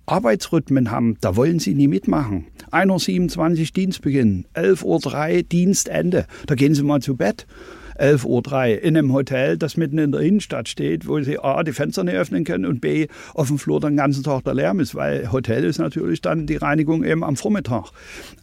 Arbeitsrhythmen 0.07 0.91
haben, 0.91 1.17
da 1.21 1.37
wollen 1.37 1.59
sie 1.61 1.75
nie 1.75 1.89
mitmachen. 1.89 2.47
1.27 2.73 3.61
Uhr 3.61 3.67
Dienstbeginn, 3.77 4.47
11.03 4.55 5.37
Uhr 5.37 5.43
Dienstende, 5.43 6.27
da 6.47 6.55
gehen 6.55 6.75
sie 6.75 6.83
mal 6.83 7.01
zu 7.01 7.17
Bett. 7.17 7.47
11.03 8.01 8.25
Uhr 8.27 8.83
in 8.83 8.97
einem 8.97 9.13
Hotel, 9.13 9.57
das 9.57 9.77
mitten 9.77 9.99
in 9.99 10.13
der 10.13 10.21
Innenstadt 10.21 10.69
steht, 10.69 11.07
wo 11.07 11.21
sie 11.21 11.39
A, 11.39 11.63
die 11.63 11.73
Fenster 11.73 12.05
nicht 12.05 12.15
öffnen 12.15 12.45
können 12.45 12.67
und 12.67 12.81
B, 12.81 13.09
auf 13.35 13.49
dem 13.49 13.59
Flur 13.59 13.81
den 13.81 13.97
ganzen 13.97 14.23
Tag 14.23 14.45
der 14.45 14.55
Lärm 14.55 14.81
ist, 14.81 14.95
weil 14.95 15.33
Hotel 15.33 15.65
ist 15.65 15.79
natürlich 15.79 16.21
dann 16.21 16.47
die 16.47 16.57
Reinigung 16.57 17.05
eben 17.05 17.25
am 17.25 17.37
Vormittag. 17.37 17.91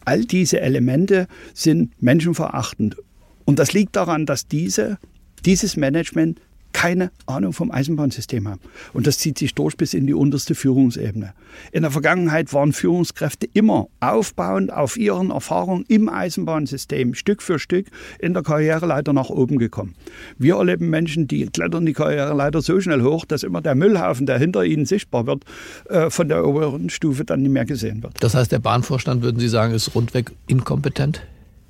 All 0.04 0.24
diese 0.24 0.60
Elemente 0.60 1.26
sind 1.52 1.90
menschenverachtend. 2.02 2.96
Und 3.44 3.58
das 3.58 3.72
liegt 3.72 3.96
daran, 3.96 4.26
dass 4.26 4.46
diese, 4.46 4.98
dieses 5.44 5.76
Management 5.76 6.40
keine 6.74 7.10
Ahnung 7.24 7.54
vom 7.54 7.70
Eisenbahnsystem 7.70 8.46
haben. 8.46 8.60
Und 8.92 9.06
das 9.06 9.16
zieht 9.16 9.38
sich 9.38 9.54
durch 9.54 9.78
bis 9.78 9.94
in 9.94 10.06
die 10.06 10.12
unterste 10.12 10.54
Führungsebene. 10.54 11.32
In 11.72 11.82
der 11.82 11.90
Vergangenheit 11.90 12.52
waren 12.52 12.74
Führungskräfte 12.74 13.48
immer 13.54 13.86
aufbauend 14.00 14.70
auf 14.70 14.98
ihren 14.98 15.30
Erfahrungen 15.30 15.86
im 15.88 16.10
Eisenbahnsystem 16.10 17.14
Stück 17.14 17.42
für 17.42 17.58
Stück 17.58 17.86
in 18.18 18.34
der 18.34 18.42
Karriereleiter 18.42 19.14
nach 19.14 19.30
oben 19.30 19.58
gekommen. 19.58 19.94
Wir 20.36 20.56
erleben 20.56 20.90
Menschen, 20.90 21.28
die 21.28 21.46
klettern 21.46 21.86
die 21.86 21.94
Karriereleiter 21.94 22.60
so 22.60 22.78
schnell 22.80 23.02
hoch, 23.02 23.24
dass 23.24 23.44
immer 23.44 23.62
der 23.62 23.76
Müllhaufen, 23.76 24.26
der 24.26 24.38
hinter 24.38 24.64
ihnen 24.64 24.84
sichtbar 24.84 25.26
wird, 25.26 25.44
äh, 25.88 26.10
von 26.10 26.28
der 26.28 26.44
oberen 26.44 26.90
Stufe 26.90 27.24
dann 27.24 27.42
nicht 27.42 27.52
mehr 27.52 27.64
gesehen 27.64 28.02
wird. 28.02 28.14
Das 28.20 28.34
heißt, 28.34 28.50
der 28.50 28.58
Bahnvorstand, 28.58 29.22
würden 29.22 29.38
Sie 29.38 29.48
sagen, 29.48 29.72
ist 29.72 29.94
rundweg 29.94 30.32
inkompetent? 30.48 31.22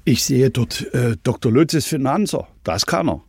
Ich 0.06 0.25
sehe 0.25 0.50
dort 0.50 0.92
äh, 0.94 1.16
Dr. 1.23 1.52
Lutz 1.52 1.75
ist 1.75 1.87
Finanzer, 1.87 2.49
das 2.64 2.87
kann 2.87 3.08
er. 3.08 3.23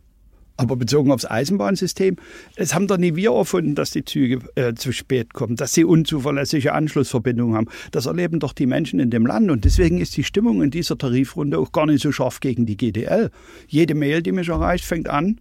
Aber 0.56 0.76
bezogen 0.76 1.10
aufs 1.10 1.26
Eisenbahnsystem, 1.26 2.16
es 2.56 2.74
haben 2.74 2.86
doch 2.86 2.96
nie 2.96 3.14
wir 3.14 3.32
erfunden, 3.32 3.74
dass 3.74 3.90
die 3.90 4.04
Züge 4.04 4.40
äh, 4.54 4.74
zu 4.74 4.92
spät 4.92 5.34
kommen, 5.34 5.56
dass 5.56 5.74
sie 5.74 5.84
unzuverlässige 5.84 6.72
Anschlussverbindungen 6.72 7.56
haben. 7.56 7.68
Das 7.90 8.06
erleben 8.06 8.40
doch 8.40 8.54
die 8.54 8.66
Menschen 8.66 8.98
in 8.98 9.10
dem 9.10 9.26
Land. 9.26 9.50
Und 9.50 9.64
deswegen 9.64 9.98
ist 9.98 10.16
die 10.16 10.24
Stimmung 10.24 10.62
in 10.62 10.70
dieser 10.70 10.96
Tarifrunde 10.96 11.58
auch 11.58 11.72
gar 11.72 11.86
nicht 11.86 12.02
so 12.02 12.10
scharf 12.10 12.40
gegen 12.40 12.64
die 12.64 12.76
GDL. 12.76 13.30
Jede 13.68 13.94
Mail, 13.94 14.22
die 14.22 14.32
mich 14.32 14.48
erreicht, 14.48 14.84
fängt 14.84 15.08
an, 15.08 15.40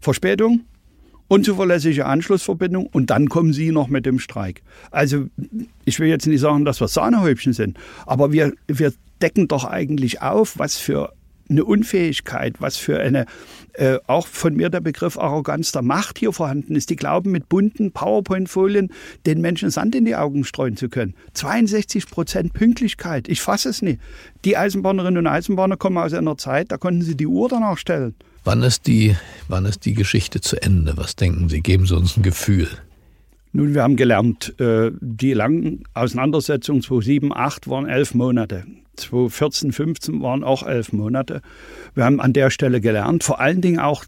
Verspätung, 0.00 0.62
unzuverlässige 1.28 2.04
Anschlussverbindung 2.04 2.86
und 2.86 3.10
dann 3.10 3.28
kommen 3.28 3.52
Sie 3.52 3.70
noch 3.70 3.88
mit 3.88 4.04
dem 4.04 4.18
Streik. 4.18 4.62
Also 4.90 5.26
ich 5.84 5.98
will 6.00 6.08
jetzt 6.08 6.26
nicht 6.26 6.40
sagen, 6.40 6.64
dass 6.64 6.80
wir 6.80 6.88
Sahnehäubchen 6.88 7.52
sind, 7.52 7.78
aber 8.04 8.32
wir, 8.32 8.52
wir 8.66 8.92
decken 9.22 9.48
doch 9.48 9.64
eigentlich 9.64 10.20
auf, 10.20 10.58
was 10.58 10.76
für 10.76 11.12
eine 11.48 11.64
Unfähigkeit, 11.64 12.60
was 12.60 12.76
für 12.76 12.98
eine, 12.98 13.26
äh, 13.74 13.98
auch 14.06 14.26
von 14.26 14.54
mir 14.54 14.70
der 14.70 14.80
Begriff 14.80 15.18
Arroganz 15.18 15.72
der 15.72 15.82
Macht 15.82 16.18
hier 16.18 16.32
vorhanden 16.32 16.74
ist. 16.74 16.90
Die 16.90 16.96
glauben, 16.96 17.30
mit 17.30 17.48
bunten 17.48 17.92
PowerPoint-Folien 17.92 18.90
den 19.26 19.40
Menschen 19.40 19.70
Sand 19.70 19.94
in 19.94 20.04
die 20.04 20.16
Augen 20.16 20.44
streuen 20.44 20.76
zu 20.76 20.88
können. 20.88 21.14
62 21.34 22.06
Prozent 22.08 22.52
Pünktlichkeit, 22.52 23.28
ich 23.28 23.40
fasse 23.40 23.68
es 23.68 23.82
nicht. 23.82 24.00
Die 24.44 24.56
Eisenbahnerinnen 24.56 25.18
und 25.18 25.26
Eisenbahner 25.26 25.76
kommen 25.76 25.98
aus 25.98 26.12
einer 26.12 26.36
Zeit, 26.36 26.72
da 26.72 26.78
konnten 26.78 27.02
sie 27.02 27.16
die 27.16 27.26
Uhr 27.26 27.48
danach 27.48 27.78
stellen. 27.78 28.14
Wann 28.44 28.62
ist 28.62 28.86
die, 28.88 29.16
wann 29.48 29.66
ist 29.66 29.84
die 29.84 29.94
Geschichte 29.94 30.40
zu 30.40 30.60
Ende? 30.60 30.96
Was 30.96 31.14
denken 31.14 31.48
Sie? 31.48 31.60
Geben 31.60 31.86
Sie 31.86 31.96
uns 31.96 32.16
ein 32.16 32.24
Gefühl. 32.24 32.68
Nun, 33.54 33.74
wir 33.74 33.82
haben 33.82 33.96
gelernt, 33.96 34.58
äh, 34.58 34.90
die 35.00 35.34
langen 35.34 35.84
Auseinandersetzungen 35.92 36.80
2007, 36.80 37.28
2008 37.28 37.68
waren 37.68 37.86
elf 37.86 38.14
Monate. 38.14 38.64
2014, 38.96 39.72
15 39.72 40.22
waren 40.22 40.42
auch 40.42 40.66
elf 40.66 40.92
Monate. 40.92 41.42
Wir 41.94 42.04
haben 42.04 42.20
an 42.20 42.32
der 42.32 42.50
Stelle 42.50 42.80
gelernt, 42.80 43.24
vor 43.24 43.40
allen 43.40 43.60
Dingen 43.60 43.78
auch 43.78 44.04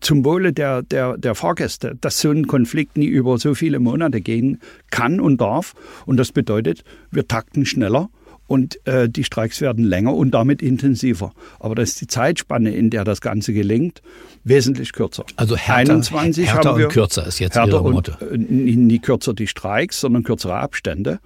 zum 0.00 0.24
Wohle 0.24 0.52
der, 0.52 0.82
der, 0.82 1.16
der 1.16 1.34
Fahrgäste, 1.34 1.96
dass 2.00 2.20
so 2.20 2.30
ein 2.30 2.46
Konflikt 2.46 2.96
nie 2.96 3.06
über 3.06 3.38
so 3.38 3.54
viele 3.54 3.78
Monate 3.78 4.20
gehen 4.20 4.60
kann 4.90 5.20
und 5.20 5.40
darf. 5.40 5.74
Und 6.06 6.16
das 6.16 6.32
bedeutet, 6.32 6.82
wir 7.10 7.26
takten 7.26 7.66
schneller 7.66 8.08
und 8.48 8.84
äh, 8.86 9.08
die 9.08 9.22
Streiks 9.22 9.60
werden 9.60 9.84
länger 9.84 10.14
und 10.14 10.32
damit 10.32 10.62
intensiver. 10.62 11.32
Aber 11.60 11.74
das 11.74 11.90
ist 11.90 12.00
die 12.00 12.06
Zeitspanne, 12.08 12.74
in 12.74 12.90
der 12.90 13.04
das 13.04 13.20
Ganze 13.20 13.52
gelingt, 13.52 14.02
wesentlich 14.42 14.92
kürzer. 14.92 15.24
Also 15.36 15.56
härter, 15.56 15.92
21 15.92 16.46
härter 16.46 16.70
haben 16.70 16.78
wir, 16.78 16.86
und 16.86 16.92
kürzer 16.92 17.26
ist 17.26 17.38
jetzt 17.38 17.54
härter 17.54 17.72
Ihre 17.72 17.92
Motto. 17.92 18.12
Und, 18.20 18.50
äh, 18.50 18.76
nie 18.76 18.98
kürzer 18.98 19.34
die 19.34 19.46
Streiks, 19.46 20.00
sondern 20.00 20.24
kürzere 20.24 20.54
Abstände. 20.54 21.20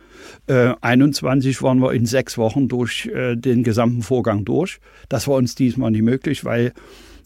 Äh, 0.49 0.75
21 0.81 1.63
waren 1.63 1.79
wir 1.79 1.93
in 1.93 2.07
sechs 2.07 2.37
Wochen 2.37 2.67
durch 2.67 3.07
äh, 3.07 3.37
den 3.37 3.63
gesamten 3.63 4.03
Vorgang 4.03 4.45
durch. 4.45 4.81
Das 5.09 5.29
war 5.29 5.37
uns 5.37 5.55
diesmal 5.55 5.93
nicht 5.93 6.03
möglich, 6.03 6.45
weil 6.45 6.73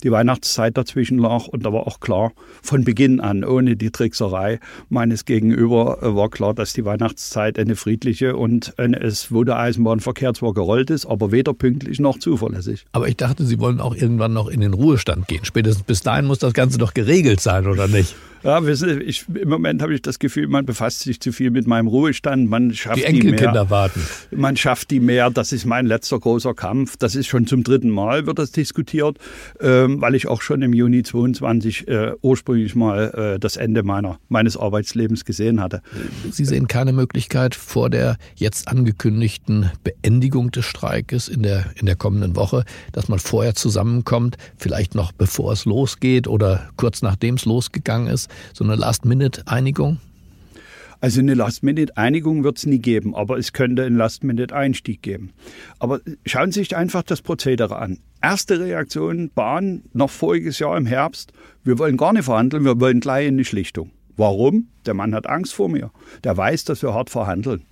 die 0.02 0.10
Weihnachtszeit 0.10 0.76
dazwischen 0.76 1.18
lag 1.18 1.46
und 1.46 1.64
da 1.64 1.72
war 1.72 1.86
auch 1.86 2.00
klar, 2.00 2.32
von 2.62 2.84
Beginn 2.84 3.20
an, 3.20 3.44
ohne 3.44 3.76
die 3.76 3.90
Trickserei 3.90 4.60
meines 4.88 5.24
Gegenüber, 5.24 5.98
äh, 6.02 6.14
war 6.14 6.30
klar, 6.30 6.54
dass 6.54 6.72
die 6.72 6.84
Weihnachtszeit 6.84 7.58
eine 7.58 7.76
friedliche 7.76 8.36
und 8.36 8.74
es, 8.76 9.32
wo 9.32 9.44
der 9.44 9.58
Eisenbahnverkehr 9.58 10.34
zwar 10.34 10.54
gerollt 10.54 10.90
ist, 10.90 11.06
aber 11.06 11.32
weder 11.32 11.54
pünktlich 11.54 11.98
noch 12.00 12.18
zuverlässig. 12.18 12.86
Aber 12.92 13.08
ich 13.08 13.16
dachte, 13.16 13.44
Sie 13.44 13.58
wollen 13.58 13.80
auch 13.80 13.94
irgendwann 13.94 14.32
noch 14.32 14.48
in 14.48 14.60
den 14.60 14.74
Ruhestand 14.74 15.28
gehen. 15.28 15.44
Spätestens 15.44 15.84
bis 15.84 16.00
dahin 16.00 16.26
muss 16.26 16.38
das 16.38 16.52
Ganze 16.52 16.78
doch 16.78 16.94
geregelt 16.94 17.40
sein, 17.40 17.66
oder 17.66 17.88
nicht? 17.88 18.14
Ja, 18.42 18.62
ich, 18.62 19.24
im 19.28 19.48
Moment 19.48 19.82
habe 19.82 19.94
ich 19.94 20.02
das 20.02 20.18
Gefühl, 20.18 20.48
man 20.48 20.66
befasst 20.66 21.00
sich 21.00 21.20
zu 21.20 21.32
viel 21.32 21.50
mit 21.50 21.66
meinem 21.66 21.86
Ruhestand. 21.86 22.48
Man 22.48 22.74
schafft 22.74 22.98
die 22.98 23.04
Enkelkinder 23.04 23.36
die 23.36 23.52
mehr. 23.52 23.70
warten. 23.70 24.00
Man 24.30 24.56
schafft 24.56 24.90
die 24.90 25.00
mehr. 25.00 25.30
Das 25.30 25.52
ist 25.52 25.64
mein 25.64 25.86
letzter 25.86 26.18
großer 26.18 26.54
Kampf. 26.54 26.96
Das 26.96 27.14
ist 27.14 27.26
schon 27.26 27.46
zum 27.46 27.62
dritten 27.62 27.90
Mal 27.90 28.26
wird 28.26 28.38
das 28.38 28.52
diskutiert, 28.52 29.18
ähm, 29.60 30.00
weil 30.00 30.14
ich 30.14 30.28
auch 30.28 30.42
schon 30.42 30.62
im 30.62 30.72
Juni 30.72 31.02
22 31.02 31.88
äh, 31.88 32.12
ursprünglich 32.22 32.74
mal 32.74 33.34
äh, 33.36 33.38
das 33.38 33.56
Ende 33.56 33.82
meiner, 33.82 34.18
meines 34.28 34.56
Arbeitslebens 34.56 35.24
gesehen 35.24 35.60
hatte. 35.60 35.82
Sie 36.30 36.44
sehen 36.44 36.68
keine 36.68 36.92
Möglichkeit 36.92 37.54
vor 37.54 37.90
der 37.90 38.16
jetzt 38.34 38.68
angekündigten 38.68 39.70
Beendigung 39.84 40.50
des 40.50 40.64
Streikes 40.64 41.28
in 41.28 41.42
der, 41.42 41.66
in 41.76 41.86
der 41.86 41.96
kommenden 41.96 42.36
Woche, 42.36 42.64
dass 42.92 43.08
man 43.08 43.18
vorher 43.18 43.54
zusammenkommt, 43.54 44.36
vielleicht 44.56 44.94
noch 44.94 45.12
bevor 45.12 45.52
es 45.52 45.64
losgeht 45.64 46.28
oder 46.28 46.68
kurz 46.76 47.02
nachdem 47.02 47.34
es 47.34 47.44
losgegangen 47.44 48.08
ist, 48.08 48.25
so 48.52 48.64
eine 48.64 48.76
Last-Minute-Einigung? 48.76 49.99
Also 51.00 51.21
eine 51.21 51.35
Last-Minute-Einigung 51.35 52.42
wird 52.42 52.59
es 52.59 52.66
nie 52.66 52.78
geben, 52.78 53.14
aber 53.14 53.38
es 53.38 53.52
könnte 53.52 53.85
einen 53.85 53.97
Last-Minute-Einstieg 53.97 55.02
geben. 55.02 55.33
Aber 55.78 56.00
schauen 56.25 56.52
Sie 56.52 56.61
sich 56.61 56.75
einfach 56.75 57.02
das 57.02 57.23
Prozedere 57.23 57.76
an. 57.76 57.99
Erste 58.23 58.59
Reaktion, 58.61 59.30
Bahn, 59.35 59.83
noch 59.92 60.11
voriges 60.11 60.59
Jahr 60.59 60.76
im 60.76 60.87
Herbst, 60.87 61.33
wir 61.64 61.78
wollen 61.78 61.97
gar 61.97 62.12
nicht 62.12 62.25
verhandeln, 62.25 62.64
wir 62.64 62.80
wollen 62.80 63.00
gleich 63.00 63.26
in 63.28 63.37
die 63.37 63.45
Schlichtung. 63.45 63.90
Warum? 64.16 64.68
Der 64.87 64.95
Mann 64.95 65.14
hat 65.14 65.26
Angst 65.26 65.54
vor 65.54 65.68
mir. 65.68 65.90
Der 66.25 66.37
weiß, 66.37 66.64
dass 66.64 66.83
wir 66.83 66.95
hart 66.95 67.11
verhandeln. 67.11 67.64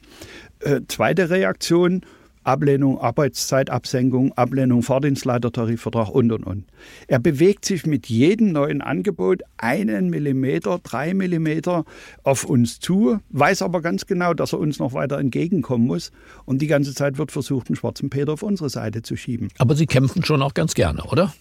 Äh, 0.61 0.83
zweite 0.89 1.31
Reaktion, 1.31 2.03
Ablehnung 2.45 2.99
Arbeitszeitabsenkung, 2.99 4.33
Ablehnung 4.33 4.83
Fahrdienstleitertarifvertrag 4.83 6.09
und, 6.11 6.31
und, 6.33 6.45
und. 6.45 6.65
Er 7.09 7.19
bewegt 7.19 7.65
sich 7.65 7.87
mit 7.87 8.09
jedem 8.09 8.53
neuen 8.53 8.81
Angebot 8.81 9.43
einen 9.57 10.11
Millimeter, 10.11 10.79
drei 10.83 11.15
Millimeter 11.15 11.85
auf 12.23 12.45
uns 12.45 12.79
zu, 12.79 13.19
weiß 13.31 13.63
aber 13.63 13.81
ganz 13.83 14.07
genau, 14.07 14.35
dass 14.35 14.53
er 14.53 14.61
uns 14.61 14.79
noch 14.79 14.93
weiter 14.93 15.19
entgegenkommen 15.19 15.87
muss. 15.87 16.13
Und 16.45 16.61
die 16.63 16.67
ganze 16.67 16.95
Zeit 16.95 17.19
wird 17.19 17.33
versucht, 17.33 17.69
einen 17.69 17.77
schwarzen 17.77 18.11
Peter 18.11 18.35
auf 18.35 18.43
unsere 18.43 18.69
Seite 18.69 19.03
zu 19.03 19.17
schieben. 19.17 19.49
Aber 19.59 19.75
Sie 19.75 19.87
kämpfen 19.87 20.25
schon 20.25 20.43
auch 20.43 20.55
ganz 20.55 20.75
gerne, 20.75 21.03
oder? 21.05 21.33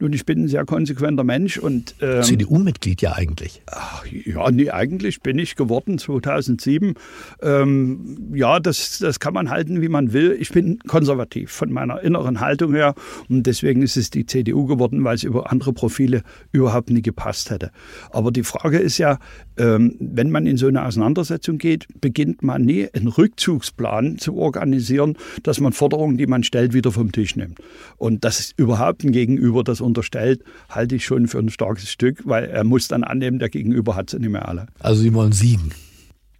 Nun, 0.00 0.12
ich 0.12 0.26
bin 0.26 0.44
ein 0.44 0.48
sehr 0.48 0.64
konsequenter 0.64 1.22
Mensch 1.22 1.56
und 1.56 1.94
ähm, 2.00 2.22
CDU-Mitglied 2.22 3.00
ja 3.00 3.12
eigentlich. 3.12 3.62
Ach, 3.66 4.04
ja, 4.06 4.50
nee, 4.50 4.68
eigentlich 4.70 5.20
bin 5.20 5.38
ich 5.38 5.54
geworden 5.54 5.98
2007. 5.98 6.94
Ähm, 7.40 8.32
ja, 8.34 8.58
das, 8.58 8.98
das 8.98 9.20
kann 9.20 9.34
man 9.34 9.50
halten, 9.50 9.82
wie 9.82 9.88
man 9.88 10.12
will. 10.12 10.36
Ich 10.38 10.50
bin 10.50 10.80
konservativ 10.80 11.52
von 11.52 11.72
meiner 11.72 12.00
inneren 12.00 12.40
Haltung 12.40 12.74
her 12.74 12.94
und 13.28 13.46
deswegen 13.46 13.82
ist 13.82 13.96
es 13.96 14.10
die 14.10 14.26
CDU 14.26 14.66
geworden, 14.66 15.04
weil 15.04 15.14
es 15.14 15.22
über 15.22 15.52
andere 15.52 15.72
Profile 15.72 16.22
überhaupt 16.50 16.90
nie 16.90 17.02
gepasst 17.02 17.50
hätte. 17.50 17.70
Aber 18.10 18.32
die 18.32 18.42
Frage 18.42 18.78
ist 18.78 18.98
ja, 18.98 19.18
ähm, 19.56 19.96
wenn 20.00 20.32
man 20.32 20.46
in 20.46 20.56
so 20.56 20.66
eine 20.66 20.84
Auseinandersetzung 20.84 21.58
geht, 21.58 21.86
beginnt 22.00 22.42
man 22.42 22.62
nie 22.62 22.88
einen 22.92 23.06
Rückzugsplan 23.06 24.18
zu 24.18 24.34
organisieren, 24.36 25.16
dass 25.44 25.60
man 25.60 25.72
Forderungen, 25.72 26.16
die 26.16 26.26
man 26.26 26.42
stellt, 26.42 26.74
wieder 26.74 26.90
vom 26.90 27.12
Tisch 27.12 27.36
nimmt. 27.36 27.60
Und 27.96 28.24
das 28.24 28.40
ist 28.40 28.58
überhaupt 28.58 29.04
ein 29.04 29.12
Gegenüber, 29.12 29.62
das 29.62 29.83
unterstellt, 29.84 30.42
halte 30.68 30.96
ich 30.96 31.04
schon 31.04 31.28
für 31.28 31.38
ein 31.38 31.50
starkes 31.50 31.90
Stück, 31.90 32.22
weil 32.24 32.44
er 32.44 32.64
muss 32.64 32.88
dann 32.88 33.04
annehmen, 33.04 33.38
der 33.38 33.48
Gegenüber 33.48 33.96
hat 33.96 34.10
sie 34.10 34.18
nicht 34.18 34.30
mehr 34.30 34.48
alle. 34.48 34.66
Also 34.80 35.02
Sie 35.02 35.14
wollen 35.14 35.32
siegen. 35.32 35.72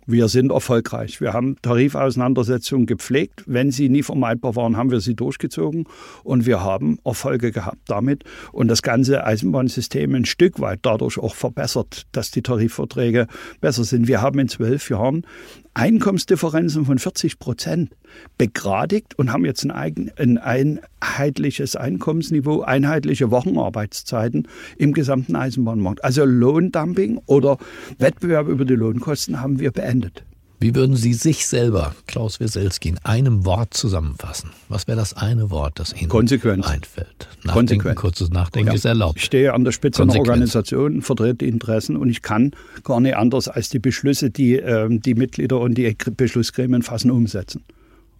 Wir 0.06 0.28
sind 0.28 0.50
erfolgreich. 0.50 1.22
Wir 1.22 1.32
haben 1.32 1.56
Tarifauseinandersetzungen 1.62 2.84
gepflegt. 2.84 3.42
Wenn 3.46 3.70
sie 3.70 3.88
nie 3.88 4.02
vermeidbar 4.02 4.54
waren, 4.54 4.76
haben 4.76 4.90
wir 4.90 5.00
sie 5.00 5.14
durchgezogen 5.14 5.86
und 6.22 6.44
wir 6.44 6.62
haben 6.62 6.98
Erfolge 7.04 7.52
gehabt 7.52 7.80
damit 7.86 8.24
und 8.52 8.68
das 8.68 8.82
ganze 8.82 9.24
Eisenbahnsystem 9.24 10.14
ein 10.14 10.26
Stück 10.26 10.60
weit 10.60 10.80
dadurch 10.82 11.18
auch 11.18 11.34
verbessert, 11.34 12.02
dass 12.12 12.30
die 12.30 12.42
Tarifverträge 12.42 13.28
besser 13.62 13.84
sind. 13.84 14.06
Wir 14.06 14.20
haben 14.20 14.38
in 14.38 14.48
zwölf 14.48 14.90
Jahren 14.90 15.26
Einkommensdifferenzen 15.72 16.84
von 16.84 16.98
40 16.98 17.38
Prozent 17.38 17.90
begradigt 18.36 19.18
und 19.18 19.32
haben 19.32 19.46
jetzt 19.46 19.64
ein, 19.64 19.70
eigen, 19.70 20.10
ein 20.38 20.80
einheitliches 21.04 21.76
Einkommensniveau, 21.76 22.62
einheitliche 22.62 23.30
Wochenarbeitszeiten 23.30 24.48
im 24.78 24.92
gesamten 24.92 25.36
Eisenbahnmarkt. 25.36 26.02
Also 26.04 26.24
Lohndumping 26.24 27.20
oder 27.26 27.58
Wettbewerb 27.98 28.48
über 28.48 28.64
die 28.64 28.74
Lohnkosten 28.74 29.40
haben 29.40 29.60
wir 29.60 29.70
beendet. 29.70 30.24
Wie 30.60 30.74
würden 30.74 30.96
Sie 30.96 31.12
sich 31.12 31.46
selber, 31.46 31.94
Klaus 32.06 32.40
Wieselski, 32.40 32.88
in 32.88 32.98
einem 33.02 33.44
Wort 33.44 33.74
zusammenfassen? 33.74 34.50
Was 34.70 34.86
wäre 34.86 34.96
das 34.96 35.12
eine 35.12 35.50
Wort, 35.50 35.78
das 35.78 35.92
Ihnen 35.92 36.08
Konsequenz. 36.08 36.66
einfällt? 36.66 37.28
Nachdenken, 37.42 37.52
Konsequenz. 37.52 38.00
kurzes 38.00 38.30
Nachdenken 38.30 38.68
ja. 38.68 38.74
ist 38.74 38.86
erlaubt. 38.86 39.18
Ich 39.18 39.24
stehe 39.24 39.52
an 39.52 39.64
der 39.64 39.72
Spitze 39.72 40.02
einer 40.02 40.16
Organisation, 40.16 41.02
vertrete 41.02 41.44
die 41.44 41.48
Interessen 41.48 41.96
und 41.96 42.08
ich 42.08 42.22
kann 42.22 42.52
gar 42.82 43.00
nicht 43.00 43.16
anders 43.16 43.48
als 43.48 43.68
die 43.68 43.78
Beschlüsse, 43.78 44.30
die 44.30 44.56
äh, 44.56 44.88
die 44.88 45.14
Mitglieder 45.14 45.60
und 45.60 45.74
die 45.74 45.94
Beschlussgremien 46.16 46.82
fassen, 46.82 47.10
umsetzen. 47.10 47.62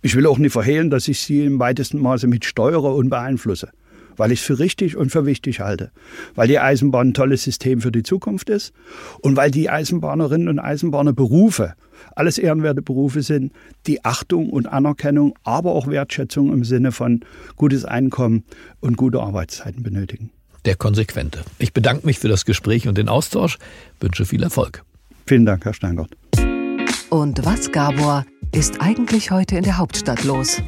Ich 0.05 0.15
will 0.15 0.27
auch 0.27 0.37
nicht 0.37 0.53
verhehlen, 0.53 0.91
dass 0.91 1.09
ich 1.09 1.21
sie 1.21 1.47
im 1.47 1.59
weitesten 1.59 1.99
Maße 1.99 2.27
mitsteuere 2.27 2.95
und 2.95 3.09
beeinflusse 3.09 3.71
weil 4.17 4.31
ich 4.31 4.41
es 4.41 4.47
für 4.47 4.61
richtig 4.61 4.97
und 4.97 5.11
für 5.11 5.27
wichtig 5.27 5.59
halte. 5.59 5.91
Weil 6.37 6.47
die 6.47 6.61
Eisenbahn 6.61 7.09
ein 7.09 7.15
tolles 7.15 7.43
System 7.43 7.81
für 7.81 7.91
die 7.91 8.05
Zukunft 8.05 8.49
ist 8.49 8.73
und 9.23 9.35
weil 9.35 9.51
die 9.51 9.69
Eisenbahnerinnen 9.69 10.49
und 10.49 10.61
Eisenbahner 10.61 11.13
Berufe 11.13 11.75
alles 12.15 12.39
ehrenwerte 12.39 12.81
Berufe 12.81 13.23
sind, 13.23 13.53
die 13.89 14.05
Achtung 14.05 14.51
und 14.51 14.67
Anerkennung, 14.67 15.35
aber 15.43 15.73
auch 15.73 15.89
Wertschätzung 15.89 16.53
im 16.53 16.63
Sinne 16.63 16.93
von 16.93 17.25
gutes 17.57 17.85
Einkommen 17.85 18.45
und 18.79 18.97
gute 18.97 19.21
Arbeitszeiten 19.21 19.83
benötigen. 19.83 20.31
Der 20.65 20.77
Konsequente. 20.77 21.41
Ich 21.59 21.73
bedanke 21.73 22.07
mich 22.07 22.21
für 22.21 22.29
das 22.29 22.45
Gespräch 22.45 22.87
und 22.87 22.97
den 22.97 23.09
Austausch, 23.09 23.59
wünsche 23.99 24.27
viel 24.27 24.45
Erfolg. 24.45 24.85
Vielen 25.27 25.45
Dank, 25.45 25.65
Herr 25.65 25.75
Steingart. 25.75 26.11
Und 27.11 27.45
was, 27.45 27.71
Gabor, 27.71 28.27
ist 28.55 28.81
eigentlich 28.81 29.33
heute 29.33 29.57
in 29.57 29.65
der 29.65 29.79
Hauptstadt 29.79 30.23
los? 30.23 30.63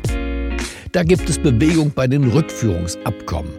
Da 0.90 1.04
gibt 1.04 1.30
es 1.30 1.38
Bewegung 1.38 1.92
bei 1.92 2.08
den 2.08 2.24
Rückführungsabkommen. 2.32 3.52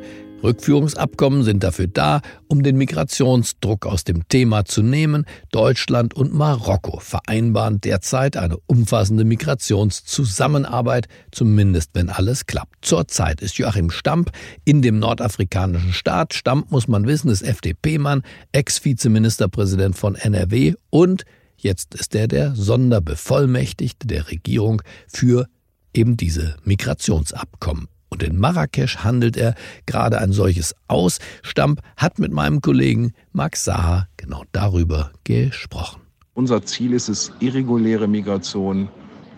Rückführungsabkommen 0.44 1.44
sind 1.44 1.63
dafür 1.63 1.88
da, 1.88 2.22
um 2.48 2.62
den 2.62 2.78
Migrationsdruck 2.78 3.86
aus 3.86 4.04
dem 4.04 4.28
Thema 4.28 4.66
zu 4.66 4.84
nehmen. 4.84 5.26
Deutschland 5.52 6.13
und 6.13 6.34
Marokko 6.34 7.00
vereinbaren 7.00 7.80
derzeit 7.80 8.36
eine 8.36 8.58
umfassende 8.68 9.24
Migrationszusammenarbeit, 9.24 11.08
zumindest 11.32 11.92
wenn 11.94 12.10
alles 12.10 12.46
klappt. 12.46 12.86
Zurzeit 12.86 13.42
ist 13.42 13.58
Joachim 13.58 13.90
Stamp 13.90 14.32
in 14.66 14.82
dem 14.82 15.00
nordafrikanischen 15.00 15.94
Staat. 15.94 16.34
Stamp, 16.34 16.70
muss 16.70 16.88
man 16.88 17.08
wissen, 17.08 17.30
ist 17.30 17.44
FDP-Mann, 17.44 18.24
Ex-Vizeministerpräsident 18.52 19.98
von 19.98 20.16
NRW 20.16 20.74
und 20.90 21.24
jetzt 21.58 21.96
ist 21.96 22.15
er 22.15 22.28
der 22.28 22.56
Sonderbevollmächtigte 22.56 24.08
der 24.08 24.30
Regierung 24.30 24.82
für 25.08 25.48
eben 25.93 26.17
diese 26.17 26.56
Migrationsabkommen. 26.63 27.88
Und 28.10 28.24
in 28.24 28.38
Marrakesch 28.38 28.98
handelt 28.98 29.36
er 29.36 29.56
gerade 29.86 30.20
ein 30.20 30.32
solches 30.32 30.74
aus. 30.88 31.20
Stamp 31.43 31.82
hat 31.98 32.20
mit 32.20 32.32
meinem 32.32 32.62
Kollegen 32.62 33.13
Max 33.34 33.65
Saha 33.65 34.08
genau 34.15 34.43
darüber 34.54 35.12
gesprochen. 35.24 36.02
Unser 36.34 36.63
Ziel 36.63 36.93
ist 36.93 37.10
es, 37.10 37.32
irreguläre 37.39 38.08
Migration 38.08 38.89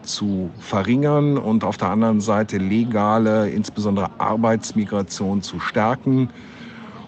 zu 0.03 0.49
verringern 0.59 1.37
und 1.37 1.63
auf 1.63 1.77
der 1.77 1.89
anderen 1.89 2.21
Seite 2.21 2.57
legale, 2.57 3.49
insbesondere 3.49 4.19
Arbeitsmigration 4.19 5.41
zu 5.41 5.59
stärken. 5.59 6.29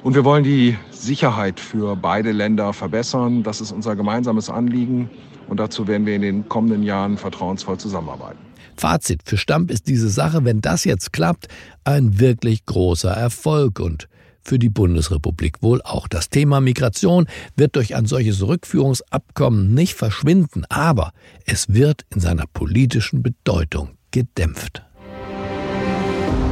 Und 0.04 0.15
wir 0.15 0.26
wollen 0.26 0.43
die 0.43 0.78
Sicherheit 1.01 1.59
für 1.59 1.95
beide 1.95 2.31
Länder 2.31 2.73
verbessern. 2.73 3.43
Das 3.43 3.61
ist 3.61 3.71
unser 3.71 3.95
gemeinsames 3.95 4.49
Anliegen. 4.49 5.09
Und 5.47 5.59
dazu 5.59 5.87
werden 5.87 6.05
wir 6.05 6.15
in 6.15 6.21
den 6.21 6.49
kommenden 6.49 6.83
Jahren 6.83 7.17
vertrauensvoll 7.17 7.77
zusammenarbeiten. 7.77 8.39
Fazit 8.77 9.21
für 9.25 9.37
Stamp 9.37 9.69
ist 9.69 9.87
diese 9.87 10.09
Sache, 10.09 10.45
wenn 10.45 10.61
das 10.61 10.85
jetzt 10.85 11.13
klappt, 11.13 11.47
ein 11.83 12.19
wirklich 12.19 12.65
großer 12.65 13.11
Erfolg 13.11 13.79
und 13.79 14.07
für 14.43 14.57
die 14.57 14.69
Bundesrepublik 14.69 15.61
wohl 15.61 15.81
auch. 15.83 16.07
Das 16.07 16.29
Thema 16.29 16.61
Migration 16.61 17.27
wird 17.55 17.75
durch 17.75 17.95
ein 17.95 18.05
solches 18.05 18.41
Rückführungsabkommen 18.41 19.73
nicht 19.73 19.93
verschwinden, 19.93 20.65
aber 20.69 21.11
es 21.45 21.73
wird 21.73 22.05
in 22.13 22.21
seiner 22.21 22.45
politischen 22.51 23.21
Bedeutung 23.21 23.89
gedämpft. 24.11 24.83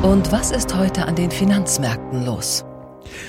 Und 0.04 0.32
was 0.32 0.52
ist 0.52 0.76
heute 0.76 1.06
an 1.06 1.16
den 1.16 1.32
Finanzmärkten 1.32 2.26
los? 2.26 2.64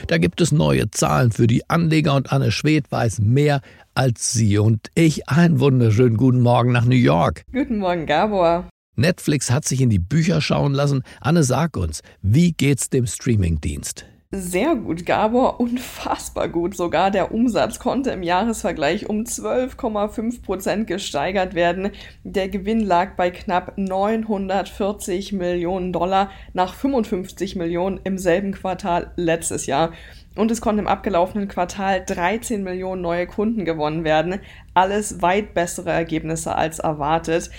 Da 0.06 0.18
gibt 0.18 0.40
es 0.40 0.52
neue 0.52 0.90
Zahlen 0.90 1.32
für 1.32 1.46
die 1.46 1.68
Anleger 1.68 2.14
und 2.14 2.32
Anne 2.32 2.52
Schwed 2.52 2.90
weiß 2.90 3.20
mehr 3.20 3.60
als 3.94 4.32
Sie 4.32 4.58
und 4.58 4.88
ich. 4.94 5.28
Einen 5.28 5.60
wunderschönen 5.60 6.16
guten 6.16 6.40
Morgen 6.40 6.72
nach 6.72 6.84
New 6.84 6.94
York. 6.96 7.44
Guten 7.52 7.78
Morgen, 7.78 8.06
Gabor. 8.06 8.68
Netflix 8.96 9.50
hat 9.50 9.64
sich 9.64 9.80
in 9.80 9.90
die 9.90 9.98
Bücher 9.98 10.40
schauen 10.40 10.74
lassen. 10.74 11.02
Anne, 11.20 11.42
sag 11.42 11.76
uns, 11.76 12.02
wie 12.22 12.52
geht's 12.52 12.90
dem 12.90 13.06
Streamingdienst? 13.06 14.04
Sehr 14.32 14.76
gut, 14.76 15.06
Gabor, 15.06 15.58
unfassbar 15.58 16.48
gut. 16.48 16.76
Sogar 16.76 17.10
der 17.10 17.34
Umsatz 17.34 17.80
konnte 17.80 18.12
im 18.12 18.22
Jahresvergleich 18.22 19.08
um 19.08 19.24
12,5 19.24 20.42
Prozent 20.42 20.86
gesteigert 20.86 21.54
werden. 21.54 21.90
Der 22.22 22.48
Gewinn 22.48 22.78
lag 22.78 23.16
bei 23.16 23.32
knapp 23.32 23.76
940 23.76 25.32
Millionen 25.32 25.92
Dollar 25.92 26.30
nach 26.52 26.74
55 26.74 27.56
Millionen 27.56 27.98
im 28.04 28.18
selben 28.18 28.52
Quartal 28.52 29.10
letztes 29.16 29.66
Jahr. 29.66 29.90
Und 30.36 30.52
es 30.52 30.60
konnten 30.60 30.82
im 30.82 30.86
abgelaufenen 30.86 31.48
Quartal 31.48 32.04
13 32.06 32.62
Millionen 32.62 33.02
neue 33.02 33.26
Kunden 33.26 33.64
gewonnen 33.64 34.04
werden. 34.04 34.38
Alles 34.74 35.22
weit 35.22 35.54
bessere 35.54 35.90
Ergebnisse 35.90 36.54
als 36.54 36.78
erwartet. 36.78 37.50